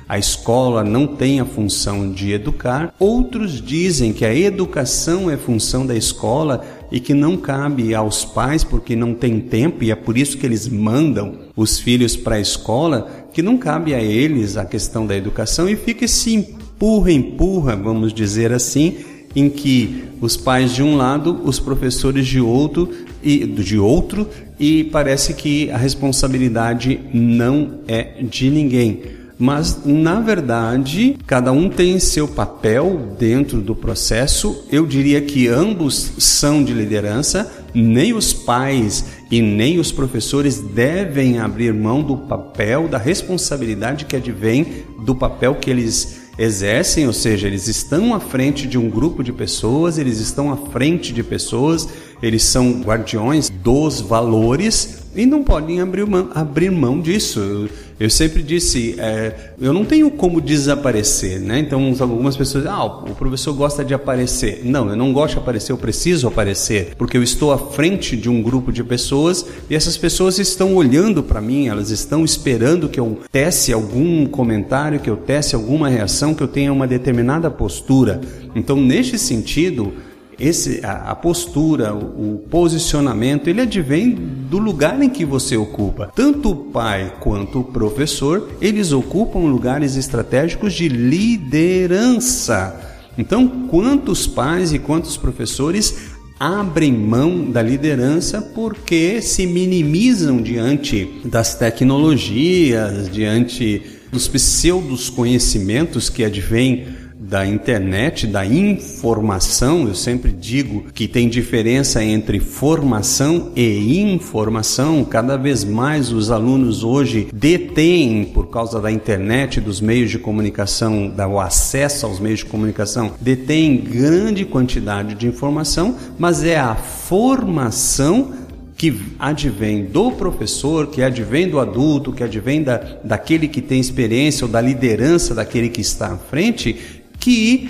a 0.08 0.18
escola 0.18 0.84
não 0.84 1.06
tem 1.06 1.40
a 1.40 1.44
função 1.44 2.10
de 2.10 2.32
educar. 2.32 2.94
Outros 2.98 3.60
dizem 3.60 4.12
que 4.12 4.24
a 4.24 4.34
educação 4.34 5.28
é 5.28 5.36
função 5.36 5.84
da 5.84 5.96
escola 5.96 6.64
e 6.92 7.00
que 7.00 7.12
não 7.12 7.36
cabe 7.36 7.92
aos 7.92 8.24
pais 8.24 8.62
porque 8.62 8.94
não 8.94 9.14
tem 9.14 9.40
tempo 9.40 9.82
e 9.82 9.90
é 9.90 9.96
por 9.96 10.16
isso 10.16 10.38
que 10.38 10.46
eles 10.46 10.68
mandam 10.68 11.34
os 11.56 11.80
filhos 11.80 12.14
para 12.14 12.36
a 12.36 12.40
escola, 12.40 13.10
que 13.32 13.42
não 13.42 13.58
cabe 13.58 13.94
a 13.94 14.00
eles 14.00 14.56
a 14.56 14.64
questão 14.64 15.04
da 15.04 15.16
educação 15.16 15.68
e 15.68 15.74
fica 15.74 16.04
esse 16.04 16.34
empurra, 16.34 17.10
empurra, 17.10 17.74
vamos 17.74 18.12
dizer 18.12 18.52
assim, 18.52 18.98
em 19.34 19.50
que 19.50 20.04
os 20.20 20.36
pais 20.36 20.72
de 20.72 20.84
um 20.84 20.96
lado, 20.96 21.40
os 21.44 21.58
professores 21.58 22.26
de 22.26 22.40
outro 22.40 22.88
e 23.22 23.44
de 23.44 23.76
outro 23.76 24.28
e 24.58 24.84
parece 24.84 25.34
que 25.34 25.68
a 25.70 25.76
responsabilidade 25.76 27.00
não 27.12 27.80
é 27.88 28.22
de 28.22 28.48
ninguém 28.48 29.25
mas 29.38 29.80
na 29.84 30.20
verdade 30.20 31.16
cada 31.26 31.52
um 31.52 31.68
tem 31.68 31.98
seu 31.98 32.26
papel 32.26 33.14
dentro 33.18 33.60
do 33.60 33.74
processo. 33.74 34.64
Eu 34.70 34.86
diria 34.86 35.20
que 35.20 35.48
ambos 35.48 36.12
são 36.18 36.62
de 36.62 36.72
liderança, 36.72 37.50
nem 37.74 38.12
os 38.12 38.32
pais 38.32 39.04
e 39.30 39.42
nem 39.42 39.78
os 39.78 39.92
professores 39.92 40.58
devem 40.58 41.38
abrir 41.38 41.74
mão 41.74 42.02
do 42.02 42.16
papel, 42.16 42.88
da 42.88 42.98
responsabilidade 42.98 44.04
que 44.04 44.16
advém 44.16 44.84
do 45.04 45.14
papel 45.14 45.54
que 45.56 45.70
eles 45.70 46.26
exercem, 46.38 47.06
ou 47.06 47.12
seja, 47.12 47.46
eles 47.46 47.66
estão 47.66 48.14
à 48.14 48.20
frente 48.20 48.66
de 48.66 48.76
um 48.76 48.90
grupo 48.90 49.24
de 49.24 49.32
pessoas, 49.32 49.96
eles 49.96 50.18
estão 50.18 50.52
à 50.52 50.56
frente 50.56 51.12
de 51.12 51.22
pessoas, 51.22 51.88
eles 52.22 52.42
são 52.42 52.82
guardiões 52.82 53.48
dos 53.48 54.00
valores 54.00 55.06
e 55.14 55.24
não 55.24 55.42
podem 55.42 55.80
abrir 55.80 56.06
mão, 56.06 56.30
abrir 56.34 56.70
mão 56.70 57.00
disso. 57.00 57.68
Eu, 57.98 58.10
sempre 58.10 58.42
disse, 58.42 58.94
é, 58.98 59.52
eu 59.58 59.72
não 59.72 59.84
tenho 59.84 60.10
como 60.10 60.40
desaparecer, 60.40 61.40
né? 61.40 61.58
Então 61.60 61.94
algumas 62.00 62.36
pessoas, 62.36 62.64
dizem, 62.64 62.78
ah, 62.78 62.84
o 62.84 63.14
professor 63.14 63.54
gosta 63.54 63.84
de 63.84 63.94
aparecer. 63.94 64.60
Não, 64.64 64.90
eu 64.90 64.96
não 64.96 65.12
gosto 65.12 65.34
de 65.34 65.38
aparecer, 65.40 65.72
eu 65.72 65.78
preciso 65.78 66.28
aparecer, 66.28 66.94
porque 66.98 67.16
eu 67.16 67.22
estou 67.22 67.52
à 67.52 67.58
frente 67.58 68.16
de 68.16 68.28
um 68.28 68.42
grupo 68.42 68.70
de 68.70 68.84
pessoas 68.84 69.46
e 69.70 69.74
essas 69.74 69.96
pessoas 69.96 70.38
estão 70.38 70.74
olhando 70.74 71.22
para 71.22 71.40
mim, 71.40 71.68
elas 71.68 71.90
estão 71.90 72.24
esperando 72.24 72.88
que 72.88 73.00
eu 73.00 73.18
tece 73.32 73.72
algum 73.72 74.26
comentário, 74.26 75.00
que 75.00 75.08
eu 75.08 75.16
tece 75.16 75.54
alguma 75.54 75.88
reação, 75.88 76.34
que 76.34 76.42
eu 76.42 76.48
tenha 76.48 76.72
uma 76.72 76.86
determinada 76.86 77.50
postura. 77.50 78.20
Então, 78.54 78.76
neste 78.76 79.18
sentido, 79.18 79.94
esse, 80.38 80.84
a, 80.84 81.10
a, 81.10 81.14
postura, 81.14 81.94
o, 81.94 82.34
o, 82.34 82.38
posicionamento, 82.50 83.48
ele 83.48 83.62
advém 83.62 84.10
do 84.10 84.58
lugar 84.58 85.00
em 85.02 85.08
que 85.08 85.24
você 85.24 85.56
ocupa. 85.56 86.12
Tanto 86.14 86.50
o 86.50 86.56
pai 86.56 87.14
quanto 87.20 87.60
o 87.60 87.64
professor, 87.64 88.50
eles 88.60 88.92
ocupam 88.92 89.40
lugares 89.40 89.96
estratégicos 89.96 90.74
de 90.74 90.88
liderança. 90.88 92.80
Então, 93.16 93.48
quantos 93.68 94.26
pais 94.26 94.72
e 94.72 94.78
quantos 94.78 95.16
professores 95.16 96.14
abrem 96.38 96.92
mão 96.92 97.50
da 97.50 97.62
liderança 97.62 98.42
porque 98.42 99.22
se 99.22 99.46
minimizam 99.46 100.42
diante 100.42 101.10
das 101.24 101.54
tecnologias, 101.54 103.10
diante 103.10 103.82
dos 104.12 104.28
pseudos 104.28 105.08
conhecimentos 105.08 106.10
que 106.10 106.24
advêm 106.24 106.86
da 107.18 107.46
internet, 107.46 108.26
da 108.26 108.44
informação, 108.44 109.88
eu 109.88 109.94
sempre 109.94 110.30
digo 110.30 110.84
que 110.92 111.08
tem 111.08 111.28
diferença 111.28 112.04
entre 112.04 112.38
formação 112.38 113.52
e 113.56 114.00
informação. 114.00 115.02
Cada 115.04 115.36
vez 115.36 115.64
mais 115.64 116.12
os 116.12 116.30
alunos 116.30 116.84
hoje 116.84 117.28
detêm, 117.32 118.24
por 118.24 118.50
causa 118.50 118.80
da 118.80 118.92
internet, 118.92 119.60
dos 119.60 119.80
meios 119.80 120.10
de 120.10 120.18
comunicação, 120.18 121.08
do 121.08 121.40
acesso 121.40 122.04
aos 122.04 122.20
meios 122.20 122.40
de 122.40 122.46
comunicação, 122.46 123.12
detêm 123.20 123.78
grande 123.78 124.44
quantidade 124.44 125.14
de 125.14 125.26
informação, 125.26 125.96
mas 126.18 126.44
é 126.44 126.58
a 126.58 126.74
formação 126.74 128.46
que 128.76 128.94
advém 129.18 129.86
do 129.86 130.12
professor, 130.12 130.88
que 130.88 131.02
advém 131.02 131.48
do 131.48 131.58
adulto, 131.58 132.12
que 132.12 132.22
advém 132.22 132.62
da, 132.62 132.76
daquele 133.02 133.48
que 133.48 133.62
tem 133.62 133.80
experiência 133.80 134.44
ou 134.44 134.50
da 134.50 134.60
liderança 134.60 135.34
daquele 135.34 135.70
que 135.70 135.80
está 135.80 136.12
à 136.12 136.16
frente, 136.16 136.95
que 137.26 137.68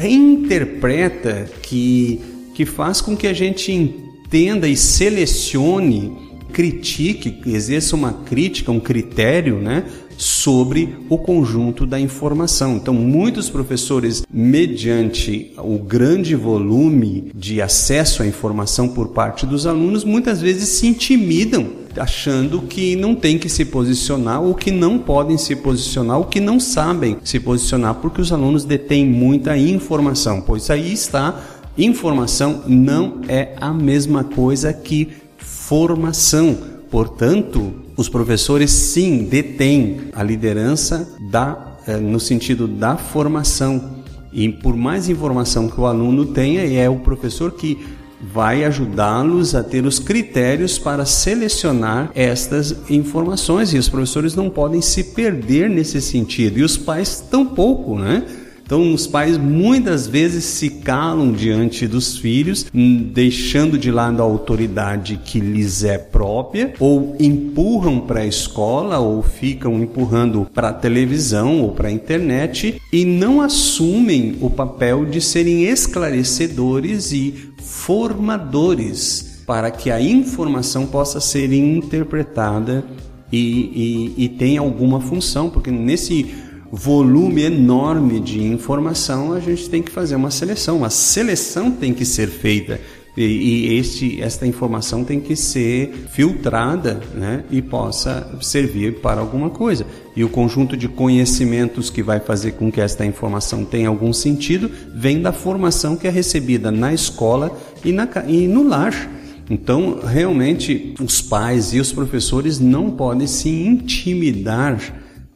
interpreta, 0.00 1.50
que, 1.60 2.18
que 2.54 2.64
faz 2.64 3.02
com 3.02 3.14
que 3.14 3.26
a 3.26 3.34
gente 3.34 3.70
entenda 3.70 4.66
e 4.66 4.74
selecione, 4.74 6.16
critique, 6.50 7.42
exerça 7.44 7.94
uma 7.94 8.14
crítica, 8.24 8.72
um 8.72 8.80
critério, 8.80 9.58
né? 9.58 9.84
Sobre 10.16 10.96
o 11.08 11.18
conjunto 11.18 11.86
da 11.86 11.98
informação. 11.98 12.76
Então, 12.76 12.94
muitos 12.94 13.50
professores, 13.50 14.24
mediante 14.32 15.52
o 15.58 15.78
grande 15.78 16.34
volume 16.34 17.30
de 17.34 17.60
acesso 17.60 18.22
à 18.22 18.26
informação 18.26 18.88
por 18.88 19.08
parte 19.08 19.46
dos 19.46 19.66
alunos, 19.66 20.04
muitas 20.04 20.40
vezes 20.40 20.68
se 20.68 20.86
intimidam 20.86 21.86
achando 21.98 22.62
que 22.62 22.94
não 22.94 23.14
tem 23.14 23.38
que 23.38 23.48
se 23.48 23.64
posicionar 23.64 24.42
ou 24.42 24.54
que 24.54 24.70
não 24.70 24.98
podem 24.98 25.38
se 25.38 25.56
posicionar 25.56 26.18
ou 26.18 26.24
que 26.24 26.40
não 26.40 26.60
sabem 26.60 27.16
se 27.24 27.40
posicionar 27.40 27.94
porque 27.94 28.20
os 28.20 28.32
alunos 28.32 28.64
detêm 28.64 29.06
muita 29.06 29.56
informação, 29.56 30.42
pois 30.42 30.68
aí 30.68 30.92
está 30.92 31.40
informação 31.78 32.62
não 32.66 33.20
é 33.28 33.54
a 33.60 33.72
mesma 33.72 34.24
coisa 34.24 34.72
que 34.72 35.08
formação. 35.36 36.56
Portanto, 36.90 37.85
os 37.96 38.08
professores 38.08 38.70
sim 38.70 39.24
detêm 39.24 40.10
a 40.12 40.22
liderança 40.22 41.08
da, 41.30 41.78
eh, 41.86 41.96
no 41.96 42.20
sentido 42.20 42.68
da 42.68 42.96
formação. 42.96 44.04
E 44.32 44.50
por 44.50 44.76
mais 44.76 45.08
informação 45.08 45.68
que 45.68 45.80
o 45.80 45.86
aluno 45.86 46.26
tenha, 46.26 46.62
é 46.62 46.88
o 46.90 46.96
professor 46.96 47.52
que 47.52 47.78
vai 48.20 48.64
ajudá-los 48.64 49.54
a 49.54 49.62
ter 49.62 49.86
os 49.86 49.98
critérios 49.98 50.78
para 50.78 51.04
selecionar 51.04 52.10
estas 52.14 52.74
informações 52.90 53.72
e 53.72 53.78
os 53.78 53.88
professores 53.88 54.34
não 54.34 54.50
podem 54.50 54.80
se 54.80 55.04
perder 55.04 55.68
nesse 55.68 56.00
sentido 56.00 56.58
e 56.58 56.62
os 56.62 56.76
pais 56.76 57.20
tampouco, 57.30 57.98
né? 57.98 58.24
Então, 58.66 58.92
os 58.92 59.06
pais 59.06 59.38
muitas 59.38 60.08
vezes 60.08 60.44
se 60.44 60.68
calam 60.68 61.30
diante 61.30 61.86
dos 61.86 62.18
filhos, 62.18 62.66
hum, 62.74 63.10
deixando 63.14 63.78
de 63.78 63.92
lado 63.92 64.20
a 64.20 64.24
autoridade 64.24 65.20
que 65.24 65.38
lhes 65.38 65.84
é 65.84 65.96
própria, 65.96 66.74
ou 66.80 67.14
empurram 67.20 68.00
para 68.00 68.22
a 68.22 68.26
escola, 68.26 68.98
ou 68.98 69.22
ficam 69.22 69.80
empurrando 69.80 70.48
para 70.52 70.70
a 70.70 70.72
televisão 70.72 71.62
ou 71.62 71.70
para 71.70 71.86
a 71.86 71.92
internet 71.92 72.82
e 72.92 73.04
não 73.04 73.40
assumem 73.40 74.36
o 74.40 74.50
papel 74.50 75.04
de 75.04 75.20
serem 75.20 75.64
esclarecedores 75.66 77.12
e 77.12 77.52
formadores 77.62 79.44
para 79.46 79.70
que 79.70 79.92
a 79.92 80.00
informação 80.00 80.86
possa 80.86 81.20
ser 81.20 81.52
interpretada 81.52 82.84
e, 83.30 84.14
e, 84.16 84.24
e 84.24 84.28
tenha 84.28 84.60
alguma 84.60 85.00
função, 85.00 85.50
porque 85.50 85.70
nesse 85.70 86.45
volume 86.70 87.42
enorme 87.42 88.20
de 88.20 88.42
informação, 88.42 89.32
a 89.32 89.40
gente 89.40 89.68
tem 89.68 89.82
que 89.82 89.90
fazer 89.90 90.16
uma 90.16 90.30
seleção. 90.30 90.84
A 90.84 90.90
seleção 90.90 91.70
tem 91.70 91.94
que 91.94 92.04
ser 92.04 92.28
feita 92.28 92.80
e, 93.16 93.22
e 93.22 93.78
este, 93.78 94.20
esta 94.20 94.46
informação 94.46 95.02
tem 95.02 95.18
que 95.18 95.34
ser 95.34 95.90
filtrada 96.10 97.00
né, 97.14 97.44
e 97.50 97.62
possa 97.62 98.36
servir 98.42 99.00
para 99.00 99.20
alguma 99.20 99.48
coisa. 99.48 99.86
E 100.14 100.22
o 100.22 100.28
conjunto 100.28 100.76
de 100.76 100.86
conhecimentos 100.86 101.88
que 101.88 102.02
vai 102.02 102.20
fazer 102.20 102.52
com 102.52 102.70
que 102.70 102.80
esta 102.80 103.06
informação 103.06 103.64
tenha 103.64 103.88
algum 103.88 104.12
sentido 104.12 104.70
vem 104.94 105.22
da 105.22 105.32
formação 105.32 105.96
que 105.96 106.06
é 106.06 106.10
recebida 106.10 106.70
na 106.70 106.92
escola 106.92 107.56
e, 107.82 107.90
na, 107.90 108.06
e 108.28 108.46
no 108.46 108.68
lar. 108.68 109.10
Então, 109.48 110.00
realmente, 110.04 110.94
os 111.00 111.22
pais 111.22 111.72
e 111.72 111.80
os 111.80 111.92
professores 111.92 112.58
não 112.58 112.90
podem 112.90 113.26
se 113.26 113.48
intimidar 113.48 114.78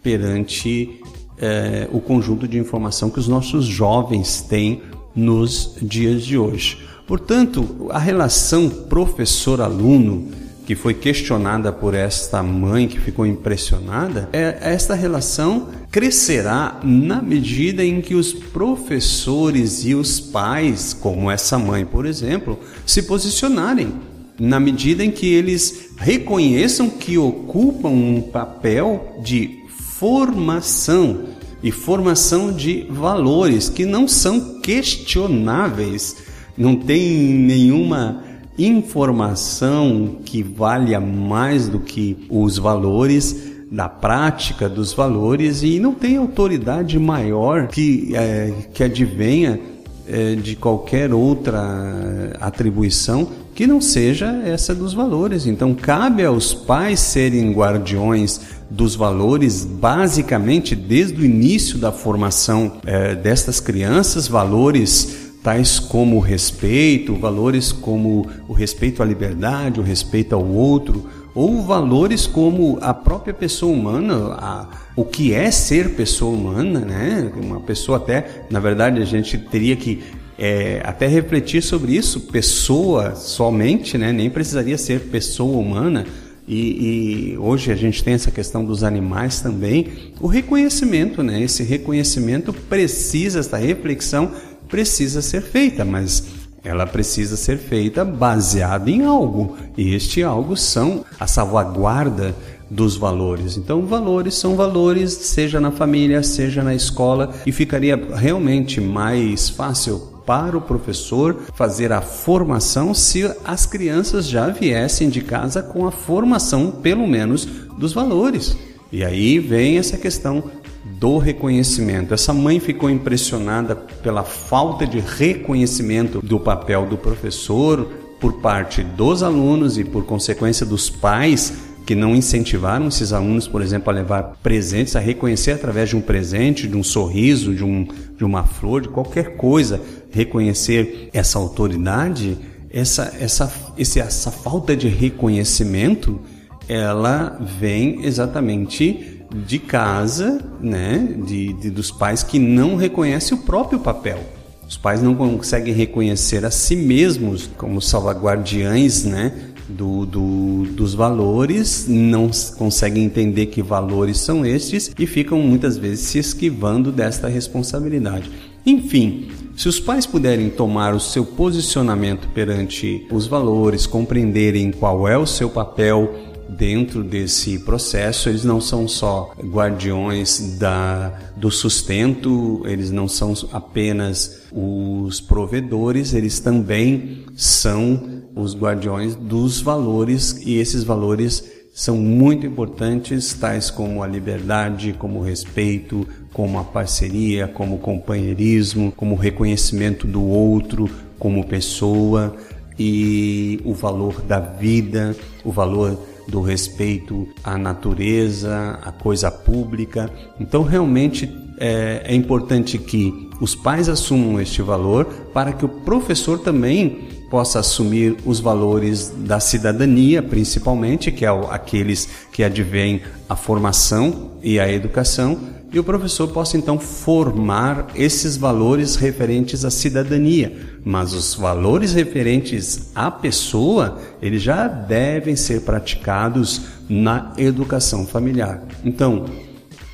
perante 0.03 1.00
é, 1.41 1.89
o 1.93 2.01
conjunto 2.01 2.47
de 2.47 2.59
informação 2.59 3.11
que 3.11 3.19
os 3.19 3.29
nossos 3.29 3.65
jovens 3.65 4.43
têm 4.43 4.83
nos 5.15 5.77
dias 5.81 6.23
de 6.23 6.37
hoje. 6.37 6.79
Portanto, 7.07 7.89
a 7.91 7.99
relação 7.99 8.69
professor-aluno 8.69 10.29
que 10.71 10.77
foi 10.77 10.95
questionada 10.95 11.73
por 11.73 11.95
esta 11.95 12.45
mãe 12.45 12.87
que 12.87 13.01
ficou 13.01 13.27
impressionada, 13.27 14.29
é 14.33 14.57
esta 14.61 14.95
relação 14.95 15.67
crescerá 15.91 16.79
na 16.85 17.21
medida 17.21 17.85
em 17.85 18.01
que 18.01 18.15
os 18.15 18.33
professores 18.33 19.85
e 19.85 19.97
os 19.97 20.21
pais, 20.21 20.95
como 20.95 21.29
essa 21.29 21.59
mãe, 21.59 21.85
por 21.85 22.07
exemplo, 22.07 22.57
se 22.87 23.03
posicionarem, 23.03 23.93
na 24.39 24.61
medida 24.61 25.05
em 25.05 25.11
que 25.11 25.27
eles 25.27 25.91
reconheçam 25.97 26.89
que 26.89 27.19
ocupam 27.19 27.89
um 27.89 28.23
papel 28.23 29.19
de 29.25 29.65
formação 29.99 31.30
e 31.63 31.71
formação 31.71 32.53
de 32.53 32.87
valores 32.89 33.69
que 33.69 33.85
não 33.85 34.09
são 34.09 34.61
questionáveis, 34.61 36.17
não 36.57 36.77
tem 36.77 37.33
nenhuma 37.35 38.23
informação 38.59 40.19
que 40.25 40.43
valha 40.43 41.01
mais 41.01 41.69
do 41.69 41.81
que 41.81 42.27
os 42.29 42.59
valores 42.59 43.51
da 43.71 43.89
prática 43.89 44.69
dos 44.69 44.93
valores 44.93 45.63
e 45.63 45.79
não 45.79 45.95
tem 45.95 46.17
autoridade 46.17 46.99
maior 46.99 47.69
que, 47.69 48.11
é, 48.15 48.53
que 48.75 48.83
advenha 48.83 49.61
é, 50.09 50.35
de 50.35 50.57
qualquer 50.57 51.15
outra 51.15 52.37
atribuição 52.41 53.29
que 53.55 53.67
não 53.67 53.81
seja 53.81 54.43
essa 54.45 54.75
dos 54.75 54.93
valores. 54.93 55.47
Então, 55.47 55.73
cabe 55.75 56.25
aos 56.25 56.53
pais 56.53 56.99
serem 56.99 57.53
guardiões 57.53 58.41
dos 58.71 58.95
valores, 58.95 59.65
basicamente 59.65 60.77
desde 60.77 61.21
o 61.21 61.25
início 61.25 61.79
da 61.79 61.91
formação 61.91 62.79
é, 62.87 63.15
destas 63.15 63.59
crianças, 63.59 64.29
valores 64.29 65.31
tais 65.43 65.79
como 65.79 66.17
o 66.17 66.21
respeito, 66.21 67.15
valores 67.17 67.73
como 67.73 68.29
o 68.47 68.53
respeito 68.53 69.03
à 69.03 69.07
liberdade, 69.07 69.81
o 69.81 69.83
respeito 69.83 70.35
ao 70.35 70.47
outro, 70.47 71.07
ou 71.35 71.63
valores 71.63 72.27
como 72.27 72.79
a 72.81 72.93
própria 72.93 73.33
pessoa 73.33 73.73
humana, 73.73 74.35
a, 74.35 74.69
o 74.95 75.05
que 75.05 75.33
é 75.33 75.51
ser 75.51 75.95
pessoa 75.95 76.37
humana, 76.37 76.81
né? 76.81 77.33
Uma 77.37 77.61
pessoa 77.61 77.99
até, 77.99 78.45
na 78.51 78.61
verdade, 78.61 79.01
a 79.01 79.05
gente 79.05 79.39
teria 79.39 79.77
que 79.77 80.03
é, 80.41 80.81
até 80.85 81.07
refletir 81.07 81.63
sobre 81.63 81.95
isso, 81.95 82.21
pessoa 82.21 83.15
somente, 83.15 83.99
né? 83.99 84.11
nem 84.11 84.31
precisaria 84.31 84.79
ser 84.79 85.01
pessoa 85.01 85.59
humana. 85.59 86.07
E, 86.53 87.35
e, 87.35 87.39
hoje 87.39 87.71
a 87.71 87.77
gente 87.77 88.03
tem 88.03 88.15
essa 88.15 88.33
questão 88.33 88.65
dos 88.65 88.83
animais 88.83 89.41
também, 89.41 89.87
o 90.21 90.27
reconhecimento, 90.27 91.23
né? 91.23 91.41
Esse 91.41 91.63
reconhecimento 91.63 92.53
precisa, 92.53 93.39
essa 93.39 93.57
reflexão 93.57 94.33
precisa 94.69 95.23
ser 95.23 95.43
feita, 95.43 95.85
mas 95.85 96.25
ela 96.65 96.89
precisa 96.89 97.37
ser 97.37 97.57
feita 97.57 98.05
baseada 98.05 98.91
em 98.91 99.05
algo. 99.05 99.57
E 99.79 99.95
este 99.95 100.25
algo 100.25 100.57
são 100.57 101.05
a 101.21 101.27
salvaguarda 101.29 102.35
dos 102.69 102.97
valores. 102.97 103.57
Então, 103.57 103.87
valores 103.87 104.35
são 104.35 104.57
valores, 104.57 105.13
seja 105.13 105.61
na 105.61 105.71
família, 105.71 106.21
seja 106.25 106.65
na 106.65 106.75
escola, 106.75 107.33
e 107.47 107.53
ficaria 107.53 107.95
realmente 108.17 108.81
mais 108.81 109.49
fácil 109.49 110.10
para 110.27 110.57
o 110.57 110.61
professor 110.61 111.37
fazer 111.55 111.93
a 111.93 112.01
formação 112.01 112.95
se 112.95 113.31
as 113.45 113.67
crianças 113.67 114.29
já 114.29 114.49
viessem 114.49 115.09
de 115.09 115.21
casa 115.21 115.63
com 115.63 115.87
a 115.87 115.91
formação, 115.91 116.71
pelo 116.71 117.07
menos, 117.07 117.45
dos 117.79 117.93
valores. 117.93 118.57
E 118.93 119.05
aí 119.05 119.39
vem 119.39 119.79
essa 119.79 119.97
questão 119.97 120.45
do 120.85 121.19
reconhecimento. 121.19 122.13
Essa 122.13 122.33
mãe 122.33 122.59
ficou 122.59 122.91
impressionada 122.91 123.77
pela 123.77 124.25
falta 124.25 124.87
de 124.87 124.99
reconhecimento 124.99 126.21
do 126.21 126.41
papel 126.41 126.87
do 126.87 126.97
professor 126.97 127.89
por 128.21 128.35
parte 128.41 128.83
dos 128.83 129.23
alunos 129.23 129.79
e 129.79 129.85
por 129.85 130.05
consequência 130.05 130.67
dos 130.67 130.91
pais 130.91 131.71
que 131.87 131.95
não 131.95 132.15
incentivaram 132.15 132.87
esses 132.87 133.13
alunos, 133.13 133.49
por 133.49 133.63
exemplo, 133.63 133.91
a 133.91 133.93
levar 133.93 134.37
presentes, 134.43 134.95
a 134.95 135.01
reconhecer 135.01 135.53
através 135.53 135.89
de 135.89 135.97
um 135.97 136.01
presente, 136.01 136.69
de 136.69 136.77
um 136.77 136.85
sorriso, 136.85 137.55
de, 137.55 137.65
um, 137.65 137.85
de 138.17 138.25
uma 138.25 138.45
flor, 138.45 138.83
de 138.83 138.89
qualquer 138.89 139.37
coisa, 139.37 139.81
reconhecer 140.11 141.09
essa 141.13 141.39
autoridade, 141.39 142.37
essa, 142.71 143.15
essa, 143.19 143.53
esse, 143.77 144.01
essa 144.01 144.31
falta 144.31 144.77
de 144.77 144.89
reconhecimento, 144.89 146.21
ela 146.69 147.39
vem 147.59 148.05
exatamente 148.05 149.25
de 149.35 149.59
casa, 149.59 150.41
né, 150.61 151.15
de, 151.25 151.53
de, 151.55 151.71
dos 151.71 151.91
pais 151.91 152.23
que 152.23 152.39
não 152.39 152.77
reconhecem 152.77 153.37
o 153.37 153.43
próprio 153.43 153.81
papel. 153.81 154.21
Os 154.69 154.77
pais 154.77 155.03
não 155.03 155.17
conseguem 155.17 155.75
reconhecer 155.75 156.45
a 156.45 156.51
si 156.51 156.77
mesmos 156.77 157.51
como 157.57 157.81
salvaguardiães, 157.81 159.05
né, 159.05 159.33
do, 159.77 160.05
do, 160.07 160.65
dos 160.73 160.95
valores, 160.95 161.87
não 161.89 162.31
conseguem 162.57 163.05
entender 163.05 163.47
que 163.47 163.63
valores 163.63 164.19
são 164.19 164.45
estes 164.45 164.93
e 164.99 165.07
ficam 165.07 165.39
muitas 165.41 165.77
vezes 165.77 166.07
se 166.07 166.19
esquivando 166.19 166.93
desta 166.93 167.29
responsabilidade. 167.29 168.31
Enfim, 168.65 169.29
se 169.57 169.69
os 169.69 169.81
pais 169.81 170.07
puderem 170.07 170.51
tomar 170.51 170.95
o 170.95 171.01
seu 171.01 171.25
posicionamento 171.25 172.29
perante 172.29 173.07
os 173.11 173.27
valores, 173.27 173.87
compreenderem 173.87 174.71
qual 174.71 175.09
é 175.09 175.17
o 175.17 175.27
seu 175.27 175.49
papel 175.49 176.15
dentro 176.49 177.03
desse 177.05 177.59
processo, 177.61 178.29
eles 178.29 178.45
não 178.45 178.61
são 178.61 178.89
só 178.89 179.33
guardiões 179.39 180.59
da, 180.59 181.13
do 181.37 181.51
sustento, 181.51 182.63
eles 182.67 182.91
não 182.91 183.09
são 183.09 183.33
apenas 183.53 184.43
os 184.53 185.21
provedores, 185.21 186.13
eles 186.13 186.41
também 186.41 187.25
são 187.35 188.20
os 188.41 188.57
guardiões 188.57 189.15
dos 189.15 189.61
valores 189.61 190.41
e 190.45 190.59
esses 190.59 190.85
valores 190.85 191.45
são 191.73 191.97
muito 191.97 192.47
importantes, 192.47 193.33
tais 193.35 193.71
como 193.71 194.03
a 194.03 194.07
liberdade, 194.07 194.95
como 194.99 195.21
o 195.21 195.23
respeito, 195.23 196.07
como 196.33 196.59
a 196.59 196.65
parceria, 196.65 197.47
como 197.47 197.77
o 197.77 197.79
companheirismo, 197.79 198.93
como 198.93 199.15
o 199.15 199.19
reconhecimento 199.19 200.07
do 200.07 200.23
outro 200.23 200.91
como 201.21 201.47
pessoa 201.47 202.35
e 202.79 203.61
o 203.63 203.75
valor 203.75 204.23
da 204.23 204.41
vida, 204.41 205.15
o 205.45 205.53
valor 205.53 205.99
do 206.27 206.41
respeito 206.41 207.29
à 207.45 207.59
natureza, 207.59 208.79
à 208.83 208.91
coisa 208.91 209.31
pública. 209.31 210.11
Então, 210.41 210.63
realmente 210.63 211.31
é, 211.59 212.03
é 212.07 212.15
importante 212.15 212.79
que 212.79 213.29
os 213.41 213.55
pais 213.55 213.89
assumam 213.89 214.41
este 214.41 214.63
valor 214.63 215.05
para 215.33 215.53
que 215.53 215.65
o 215.65 215.69
professor 215.69 216.39
também 216.39 217.20
possa 217.31 217.61
assumir 217.61 218.17
os 218.27 218.41
valores 218.41 219.15
da 219.17 219.39
cidadania, 219.39 220.21
principalmente, 220.21 221.13
que 221.13 221.25
é 221.25 221.29
aqueles 221.29 222.09
que 222.33 222.43
advêm 222.43 223.03
a 223.29 223.37
formação 223.37 224.33
e 224.43 224.59
a 224.59 224.71
educação, 224.71 225.39
e 225.73 225.79
o 225.79 225.85
professor 225.85 226.27
possa 226.27 226.57
então 226.57 226.81
formar 226.81 227.87
esses 227.95 228.37
valores 228.37 228.97
referentes 228.97 229.65
à 229.65 229.71
cidadania, 229.71 230.81
mas 230.85 231.13
os 231.13 231.37
valores 231.37 231.93
referentes 231.93 232.91
à 232.93 233.09
pessoa, 233.09 234.01
eles 234.21 234.43
já 234.43 234.67
devem 234.67 235.37
ser 235.37 235.61
praticados 235.61 236.63
na 236.89 237.33
educação 237.39 238.05
familiar. 238.05 238.65
Então, 238.85 239.27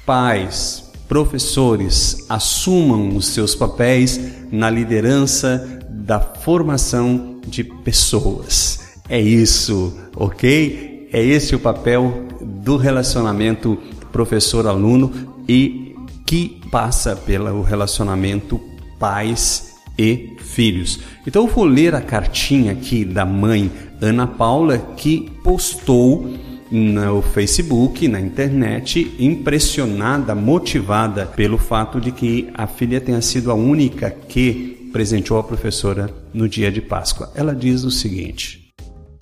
pais, 0.06 0.86
Professores, 1.08 2.26
assumam 2.28 3.16
os 3.16 3.28
seus 3.28 3.54
papéis 3.54 4.20
na 4.50 4.68
liderança 4.68 5.75
da 6.06 6.20
formação 6.20 7.40
de 7.44 7.64
pessoas. 7.64 9.00
É 9.08 9.20
isso, 9.20 9.92
ok? 10.14 11.08
É 11.12 11.22
esse 11.22 11.56
o 11.56 11.58
papel 11.58 12.26
do 12.40 12.76
relacionamento 12.76 13.76
professor-aluno 14.12 15.12
e 15.48 15.96
que 16.24 16.60
passa 16.70 17.16
pelo 17.16 17.60
relacionamento 17.60 18.60
pais 19.00 19.74
e 19.98 20.36
filhos. 20.38 21.00
Então 21.26 21.42
eu 21.42 21.48
vou 21.48 21.64
ler 21.64 21.94
a 21.94 22.00
cartinha 22.00 22.72
aqui 22.72 23.04
da 23.04 23.26
mãe 23.26 23.70
Ana 24.00 24.26
Paula 24.26 24.78
que 24.78 25.30
postou 25.42 26.34
no 26.70 27.22
Facebook, 27.22 28.06
na 28.08 28.20
internet, 28.20 29.14
impressionada, 29.18 30.34
motivada 30.34 31.26
pelo 31.26 31.58
fato 31.58 32.00
de 32.00 32.10
que 32.10 32.48
a 32.54 32.66
filha 32.66 33.00
tenha 33.00 33.20
sido 33.20 33.50
a 33.50 33.54
única 33.54 34.10
que 34.10 34.85
presenteou 34.96 35.38
a 35.38 35.44
professora 35.44 36.08
no 36.32 36.48
dia 36.48 36.72
de 36.72 36.80
Páscoa. 36.80 37.30
Ela 37.34 37.54
diz 37.54 37.84
o 37.84 37.90
seguinte: 37.90 38.72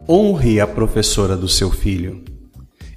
Honre 0.09 0.61
a 0.61 0.69
professora 0.69 1.37
do 1.37 1.49
seu 1.49 1.69
filho. 1.69 2.23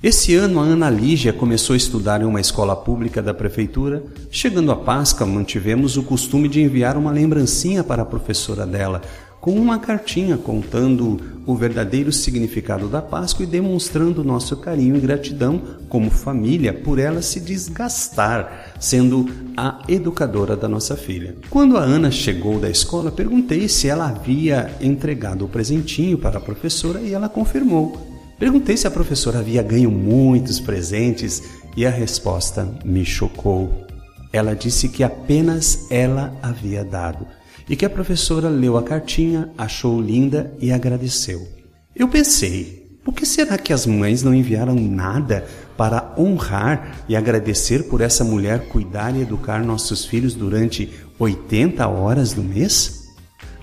Esse 0.04 0.36
ano 0.36 0.60
a 0.60 0.64
Ana 0.64 0.88
Lígia 0.88 1.34
começou 1.34 1.74
a 1.74 1.78
estudar 1.78 2.22
em 2.22 2.26
uma 2.26 2.40
escola 2.40 2.76
pública 2.76 3.20
da 3.20 3.34
prefeitura. 3.34 4.04
Chegando 4.30 4.72
a 4.72 4.76
Páscoa, 4.76 5.26
mantivemos 5.26 5.98
o 5.98 6.04
costume 6.04 6.48
de 6.48 6.62
enviar 6.62 6.98
uma 6.98 7.10
lembrancinha 7.10 7.84
para 7.84 8.04
a 8.04 8.06
professora 8.06 8.64
dela, 8.64 9.02
com 9.48 9.54
uma 9.54 9.80
cartinha 9.80 10.36
contando 10.36 11.22
o 11.46 11.56
verdadeiro 11.56 12.12
significado 12.12 12.90
da 12.90 13.02
Páscoa 13.02 13.46
e 13.46 13.48
demonstrando 13.48 14.22
nosso 14.22 14.58
carinho 14.58 14.98
e 14.98 15.00
gratidão 15.00 15.62
como 15.88 16.12
família 16.12 16.74
por 16.74 17.00
ela 17.00 17.22
se 17.22 17.40
desgastar, 17.40 18.74
sendo 18.78 19.26
a 19.56 19.82
educadora 19.88 20.58
da 20.58 20.68
nossa 20.68 20.98
filha. 20.98 21.34
Quando 21.50 21.78
a 21.78 21.82
Ana 21.82 22.12
chegou 22.12 22.60
da 22.60 22.70
escola, 22.70 23.10
perguntei 23.10 23.70
se 23.70 23.88
ela 23.88 24.10
havia 24.10 24.70
entregado 24.82 25.46
o 25.46 25.48
presentinho 25.48 26.18
para 26.18 26.40
a 26.40 26.42
professora 26.42 27.00
e 27.00 27.14
ela 27.14 27.30
confirmou. 27.30 28.06
Perguntei 28.38 28.76
se 28.76 28.86
a 28.86 28.92
professora 28.92 29.40
havia 29.40 29.64
ganho 29.64 29.90
muitos 29.90 30.60
presentes 30.60 31.42
e 31.78 31.86
a 31.86 31.90
resposta 31.90 32.68
me 32.84 33.06
chocou. 33.06 33.88
Ela 34.34 34.54
disse 34.54 34.90
que 34.90 35.06
apenas 35.06 35.88
ela 35.90 36.38
havia 36.44 36.84
dado 36.84 37.26
e 37.70 37.76
que 37.76 37.86
a 37.86 37.90
professora 37.90 38.50
leu 38.50 38.78
a 38.78 38.84
cartinha, 38.84 39.50
achou 39.58 40.02
linda 40.02 40.54
e 40.60 40.72
agradeceu. 40.72 41.48
Eu 41.96 42.08
pensei, 42.08 42.88
por 43.04 43.14
que 43.14 43.26
será 43.26 43.58
que 43.58 43.74
as 43.74 43.86
mães 43.86 44.24
não 44.24 44.34
enviaram 44.34 44.76
nada 44.76 45.46
para 45.76 46.14
honrar 46.18 47.04
e 47.08 47.16
agradecer 47.16 47.84
por 47.84 48.02
essa 48.02 48.24
mulher 48.24 48.68
cuidar 48.68 49.16
e 49.16 49.22
educar 49.22 49.64
nossos 49.64 50.06
filhos 50.06 50.34
durante 50.34 50.92
80 51.20 51.88
horas 51.88 52.34
do 52.34 52.44
mês? 52.44 53.08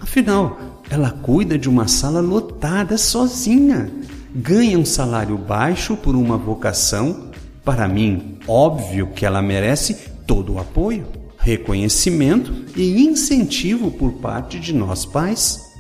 Afinal, 0.00 0.82
ela 0.90 1.10
cuida 1.10 1.58
de 1.58 1.68
uma 1.68 1.88
sala 1.88 2.20
lotada 2.20 2.98
sozinha, 2.98 3.90
ganha 4.34 4.78
um 4.78 4.84
salário 4.84 5.38
baixo 5.38 5.96
por 5.96 6.14
uma 6.14 6.36
vocação. 6.36 7.30
Para 7.64 7.88
mim, 7.88 8.38
óbvio 8.46 9.08
que 9.08 9.24
ela 9.24 9.40
merece 9.40 9.94
todo 10.26 10.54
o 10.54 10.58
apoio 10.58 11.23
reconhecimento 11.44 12.52
e 12.74 13.04
incentivo 13.04 13.90
por 13.90 14.14
parte 14.14 14.58
de 14.58 14.72
nós 14.72 15.04
pais. 15.04 15.74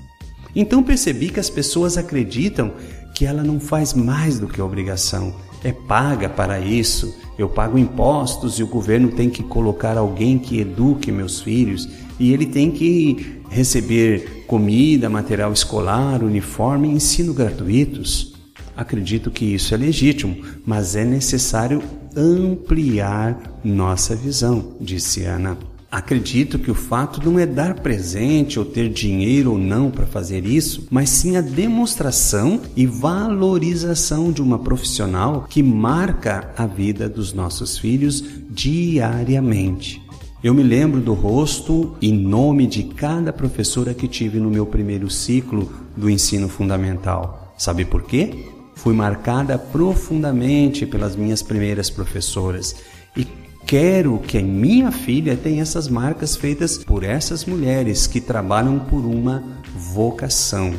Então 0.54 0.82
percebi 0.82 1.30
que 1.30 1.40
as 1.40 1.48
pessoas 1.48 1.96
acreditam 1.96 2.72
que 3.14 3.24
ela 3.24 3.42
não 3.42 3.58
faz 3.58 3.94
mais 3.94 4.38
do 4.38 4.46
que 4.46 4.60
obrigação, 4.60 5.34
é 5.64 5.72
paga 5.72 6.28
para 6.28 6.60
isso. 6.60 7.16
Eu 7.38 7.48
pago 7.48 7.78
impostos 7.78 8.58
e 8.58 8.62
o 8.62 8.66
governo 8.66 9.10
tem 9.12 9.30
que 9.30 9.42
colocar 9.42 9.96
alguém 9.96 10.38
que 10.38 10.60
eduque 10.60 11.10
meus 11.10 11.40
filhos 11.40 11.88
e 12.20 12.32
ele 12.32 12.46
tem 12.46 12.70
que 12.70 13.40
receber 13.48 14.44
comida, 14.46 15.08
material 15.08 15.52
escolar, 15.52 16.22
uniforme 16.22 16.88
e 16.88 16.92
ensino 16.92 17.32
gratuitos. 17.32 18.34
Acredito 18.76 19.30
que 19.30 19.46
isso 19.46 19.72
é 19.72 19.78
legítimo, 19.78 20.36
mas 20.66 20.94
é 20.94 21.04
necessário 21.04 21.82
ampliar 22.16 23.60
nossa 23.62 24.14
visão, 24.14 24.72
disse 24.80 25.24
Ana. 25.24 25.56
Acredito 25.94 26.58
que 26.58 26.72
o 26.72 26.74
fato 26.74 27.24
não 27.24 27.38
é 27.38 27.46
dar 27.46 27.74
presente 27.74 28.58
ou 28.58 28.64
ter 28.64 28.88
dinheiro 28.88 29.52
ou 29.52 29.58
não 29.58 29.92
para 29.92 30.04
fazer 30.04 30.44
isso, 30.44 30.88
mas 30.90 31.08
sim 31.08 31.36
a 31.36 31.40
demonstração 31.40 32.60
e 32.74 32.84
valorização 32.84 34.32
de 34.32 34.42
uma 34.42 34.58
profissional 34.58 35.46
que 35.48 35.62
marca 35.62 36.52
a 36.56 36.66
vida 36.66 37.08
dos 37.08 37.32
nossos 37.32 37.78
filhos 37.78 38.24
diariamente. 38.50 40.02
Eu 40.42 40.52
me 40.52 40.64
lembro 40.64 41.00
do 41.00 41.14
rosto 41.14 41.94
e 42.02 42.10
nome 42.10 42.66
de 42.66 42.82
cada 42.82 43.32
professora 43.32 43.94
que 43.94 44.08
tive 44.08 44.40
no 44.40 44.50
meu 44.50 44.66
primeiro 44.66 45.08
ciclo 45.08 45.72
do 45.96 46.10
ensino 46.10 46.48
fundamental. 46.48 47.54
Sabe 47.56 47.84
por 47.84 48.02
quê? 48.02 48.52
Fui 48.74 48.94
marcada 48.94 49.58
profundamente 49.58 50.84
pelas 50.86 51.16
minhas 51.16 51.42
primeiras 51.42 51.88
professoras 51.88 52.76
e 53.16 53.26
quero 53.66 54.18
que 54.18 54.38
a 54.38 54.42
minha 54.42 54.90
filha 54.92 55.36
tenha 55.36 55.62
essas 55.62 55.88
marcas 55.88 56.36
feitas 56.36 56.78
por 56.78 57.02
essas 57.02 57.44
mulheres 57.44 58.06
que 58.06 58.20
trabalham 58.20 58.78
por 58.78 59.04
uma 59.04 59.42
vocação. 59.74 60.74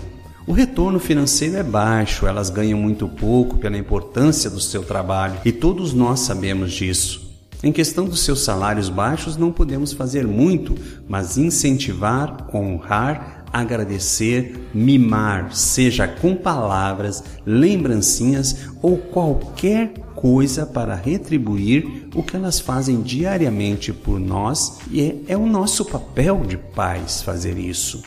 O 0.47 0.53
retorno 0.53 0.99
financeiro 0.99 1.57
é 1.57 1.63
baixo, 1.63 2.27
elas 2.27 2.51
ganham 2.51 2.77
muito 2.77 3.07
pouco 3.07 3.57
pela 3.57 3.77
importância 3.77 4.49
do 4.49 4.61
seu 4.61 4.83
trabalho 4.83 5.39
e 5.43 5.51
todos 5.51 5.91
nós 5.91 6.19
sabemos 6.19 6.71
disso. 6.71 7.25
Em 7.63 7.71
questão 7.71 8.05
dos 8.05 8.19
seus 8.19 8.43
salários 8.43 8.89
baixos, 8.89 9.37
não 9.37 9.51
podemos 9.51 9.91
fazer 9.91 10.27
muito, 10.27 10.75
mas 11.09 11.35
incentivar, 11.35 12.47
honrar 12.53 13.34
agradecer, 13.55 14.67
mimar, 14.73 15.55
seja 15.55 16.05
com 16.05 16.35
palavras, 16.35 17.23
lembrancinhas 17.45 18.67
ou 18.81 18.97
qualquer 18.97 19.93
coisa 20.13 20.65
para 20.65 20.93
retribuir 20.93 22.09
o 22.13 22.21
que 22.21 22.35
elas 22.35 22.59
fazem 22.59 23.01
diariamente 23.01 23.93
por 23.93 24.19
nós 24.19 24.79
e 24.91 25.01
é, 25.01 25.15
é 25.29 25.37
o 25.37 25.45
nosso 25.45 25.85
papel 25.85 26.43
de 26.45 26.57
pais 26.57 27.21
fazer 27.21 27.57
isso. 27.57 28.03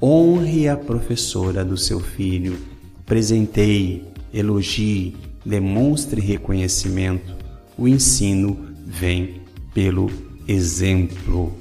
Honre 0.00 0.68
a 0.68 0.76
professora 0.76 1.64
do 1.64 1.76
seu 1.76 1.98
filho, 1.98 2.56
presenteie, 3.04 4.04
elogie, 4.32 5.16
demonstre 5.44 6.20
reconhecimento. 6.20 7.34
O 7.76 7.88
ensino 7.88 8.56
vem 8.86 9.40
pelo 9.74 10.08
exemplo, 10.46 11.52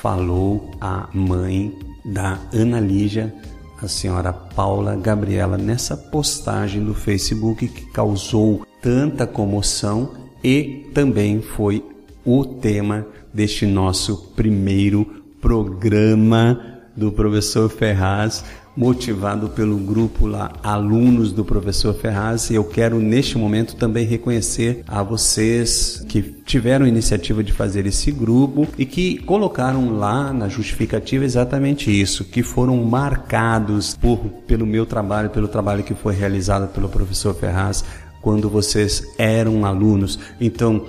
falou 0.00 0.70
a 0.80 1.08
mãe 1.12 1.89
da 2.04 2.38
Ana 2.52 2.80
Lígia, 2.80 3.34
a 3.82 3.88
senhora 3.88 4.32
Paula 4.32 4.96
Gabriela, 4.96 5.56
nessa 5.56 5.96
postagem 5.96 6.84
do 6.84 6.94
Facebook 6.94 7.66
que 7.68 7.86
causou 7.86 8.66
tanta 8.82 9.26
comoção 9.26 10.12
e 10.42 10.90
também 10.94 11.40
foi 11.40 11.84
o 12.24 12.44
tema 12.44 13.06
deste 13.32 13.66
nosso 13.66 14.32
primeiro 14.34 15.04
programa 15.40 16.80
do 16.96 17.10
professor 17.10 17.68
Ferraz 17.70 18.44
motivado 18.76 19.48
pelo 19.48 19.76
grupo 19.76 20.26
lá, 20.26 20.52
alunos 20.62 21.32
do 21.32 21.44
professor 21.44 21.92
Ferraz, 21.94 22.50
e 22.50 22.54
eu 22.54 22.64
quero 22.64 22.98
neste 22.98 23.36
momento 23.36 23.76
também 23.76 24.06
reconhecer 24.06 24.82
a 24.86 25.02
vocês 25.02 26.04
que 26.08 26.22
tiveram 26.22 26.86
a 26.86 26.88
iniciativa 26.88 27.42
de 27.42 27.52
fazer 27.52 27.86
esse 27.86 28.10
grupo 28.10 28.66
e 28.78 28.86
que 28.86 29.18
colocaram 29.18 29.96
lá 29.98 30.32
na 30.32 30.48
justificativa 30.48 31.24
exatamente 31.24 31.90
isso, 31.90 32.24
que 32.24 32.42
foram 32.42 32.76
marcados 32.84 33.96
por, 33.96 34.18
pelo 34.46 34.66
meu 34.66 34.86
trabalho, 34.86 35.30
pelo 35.30 35.48
trabalho 35.48 35.82
que 35.82 35.94
foi 35.94 36.14
realizado 36.14 36.72
pelo 36.72 36.88
professor 36.88 37.34
Ferraz 37.34 37.84
quando 38.22 38.48
vocês 38.48 39.02
eram 39.18 39.64
alunos. 39.64 40.18
Então, 40.40 40.86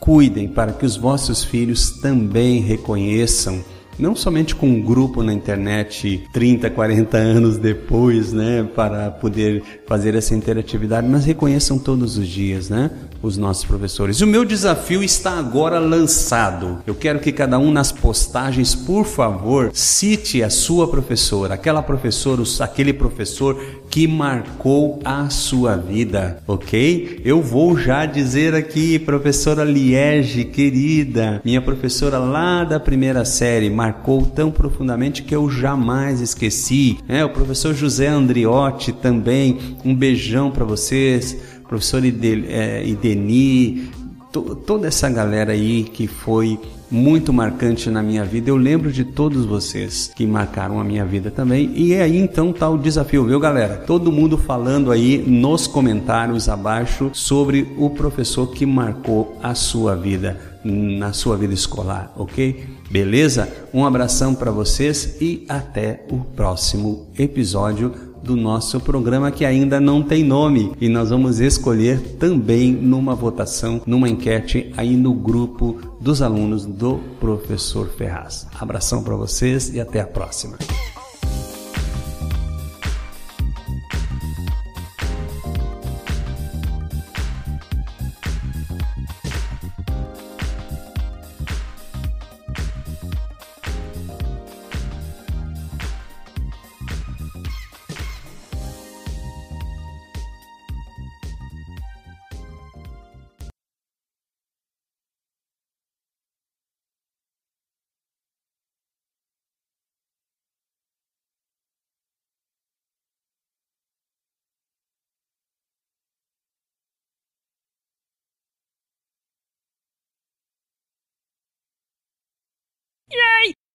cuidem 0.00 0.48
para 0.48 0.72
que 0.72 0.84
os 0.86 0.96
vossos 0.96 1.44
filhos 1.44 1.90
também 2.00 2.60
reconheçam 2.60 3.62
não 3.98 4.14
somente 4.14 4.54
com 4.54 4.68
um 4.68 4.80
grupo 4.80 5.22
na 5.22 5.32
internet 5.32 6.24
30, 6.32 6.70
40 6.70 7.16
anos 7.16 7.56
depois, 7.56 8.32
né, 8.32 8.66
para 8.74 9.10
poder 9.10 9.62
fazer 9.86 10.14
essa 10.14 10.34
interatividade, 10.34 11.08
mas 11.08 11.24
reconheçam 11.24 11.78
todos 11.78 12.16
os 12.16 12.26
dias, 12.26 12.68
né, 12.68 12.90
os 13.22 13.36
nossos 13.36 13.64
professores. 13.64 14.20
O 14.20 14.26
meu 14.26 14.44
desafio 14.44 15.02
está 15.02 15.38
agora 15.38 15.78
lançado. 15.78 16.82
Eu 16.86 16.94
quero 16.94 17.18
que 17.18 17.32
cada 17.32 17.58
um 17.58 17.70
nas 17.70 17.90
postagens, 17.90 18.74
por 18.74 19.04
favor, 19.04 19.70
cite 19.72 20.42
a 20.42 20.50
sua 20.50 20.88
professora, 20.88 21.54
aquela 21.54 21.82
professora, 21.82 22.42
aquele 22.60 22.92
professor 22.92 23.60
que 23.90 24.06
marcou 24.06 25.00
a 25.04 25.30
sua 25.30 25.76
vida, 25.76 26.42
ok? 26.46 27.20
Eu 27.24 27.42
vou 27.42 27.78
já 27.78 28.06
dizer 28.06 28.54
aqui, 28.54 28.98
professora 28.98 29.64
Liege, 29.64 30.44
querida, 30.44 31.40
minha 31.44 31.60
professora 31.60 32.18
lá 32.18 32.64
da 32.64 32.78
primeira 32.78 33.24
série, 33.24 33.70
marcou 33.70 34.26
tão 34.26 34.50
profundamente 34.50 35.22
que 35.22 35.34
eu 35.34 35.50
jamais 35.50 36.20
esqueci. 36.20 36.98
É, 37.08 37.24
o 37.24 37.30
professor 37.30 37.74
José 37.74 38.08
Andriotti 38.08 38.92
também, 38.92 39.58
um 39.84 39.94
beijão 39.94 40.50
para 40.50 40.64
vocês. 40.64 41.36
Professor 41.68 42.02
é, 42.04 42.86
Ideni, 42.86 43.90
to, 44.32 44.54
toda 44.54 44.88
essa 44.88 45.08
galera 45.10 45.52
aí 45.52 45.84
que 45.84 46.06
foi 46.06 46.58
muito 46.90 47.32
marcante 47.32 47.90
na 47.90 48.02
minha 48.02 48.24
vida. 48.24 48.50
Eu 48.50 48.56
lembro 48.56 48.90
de 48.92 49.04
todos 49.04 49.44
vocês 49.44 50.10
que 50.14 50.26
marcaram 50.26 50.80
a 50.80 50.84
minha 50.84 51.04
vida 51.04 51.30
também. 51.30 51.72
E 51.74 51.94
aí 51.94 52.16
então 52.16 52.52
tá 52.52 52.68
o 52.68 52.78
desafio, 52.78 53.24
viu, 53.24 53.38
galera? 53.38 53.76
Todo 53.86 54.12
mundo 54.12 54.38
falando 54.38 54.90
aí 54.90 55.18
nos 55.26 55.66
comentários 55.66 56.48
abaixo 56.48 57.10
sobre 57.12 57.74
o 57.76 57.90
professor 57.90 58.48
que 58.48 58.64
marcou 58.64 59.36
a 59.42 59.54
sua 59.54 59.94
vida 59.94 60.58
na 60.64 61.12
sua 61.12 61.36
vida 61.36 61.54
escolar, 61.54 62.12
ok? 62.16 62.78
Beleza? 62.90 63.48
Um 63.72 63.84
abração 63.84 64.34
para 64.34 64.50
vocês 64.50 65.16
e 65.20 65.44
até 65.48 66.04
o 66.10 66.18
próximo 66.18 67.06
episódio 67.18 68.07
do 68.22 68.36
nosso 68.36 68.80
programa 68.80 69.30
que 69.30 69.44
ainda 69.44 69.80
não 69.80 70.02
tem 70.02 70.24
nome 70.24 70.72
e 70.80 70.88
nós 70.88 71.10
vamos 71.10 71.40
escolher 71.40 72.00
também 72.18 72.72
numa 72.72 73.14
votação, 73.14 73.80
numa 73.86 74.08
enquete 74.08 74.72
aí 74.76 74.96
no 74.96 75.14
grupo 75.14 75.78
dos 76.00 76.22
alunos 76.22 76.64
do 76.64 76.98
professor 77.20 77.88
Ferraz. 77.88 78.46
Abração 78.58 79.02
para 79.02 79.16
vocês 79.16 79.74
e 79.74 79.80
até 79.80 80.00
a 80.00 80.06
próxima. 80.06 80.58